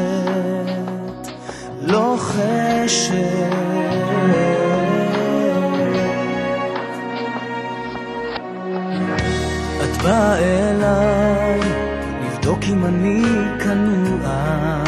[1.82, 3.65] לוחשת.
[10.06, 11.60] באה אליי,
[12.26, 13.24] לבדוק אם אני
[13.60, 14.84] כנועה,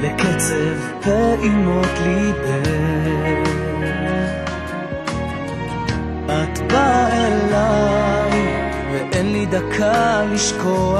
[0.00, 3.48] לקצב פעימות ליבך.
[6.26, 8.42] את באה אליי,
[8.92, 10.98] ואין לי דקה לשכוח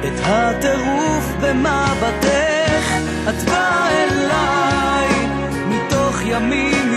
[0.00, 2.84] את הטירוף במבטך.
[3.28, 5.28] את באה אליי,
[5.68, 6.93] מתוך ימים,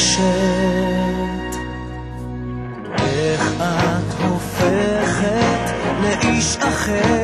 [0.00, 1.56] לוחשת.
[2.98, 5.72] איך את הופכת
[6.02, 7.19] לאיש אחר?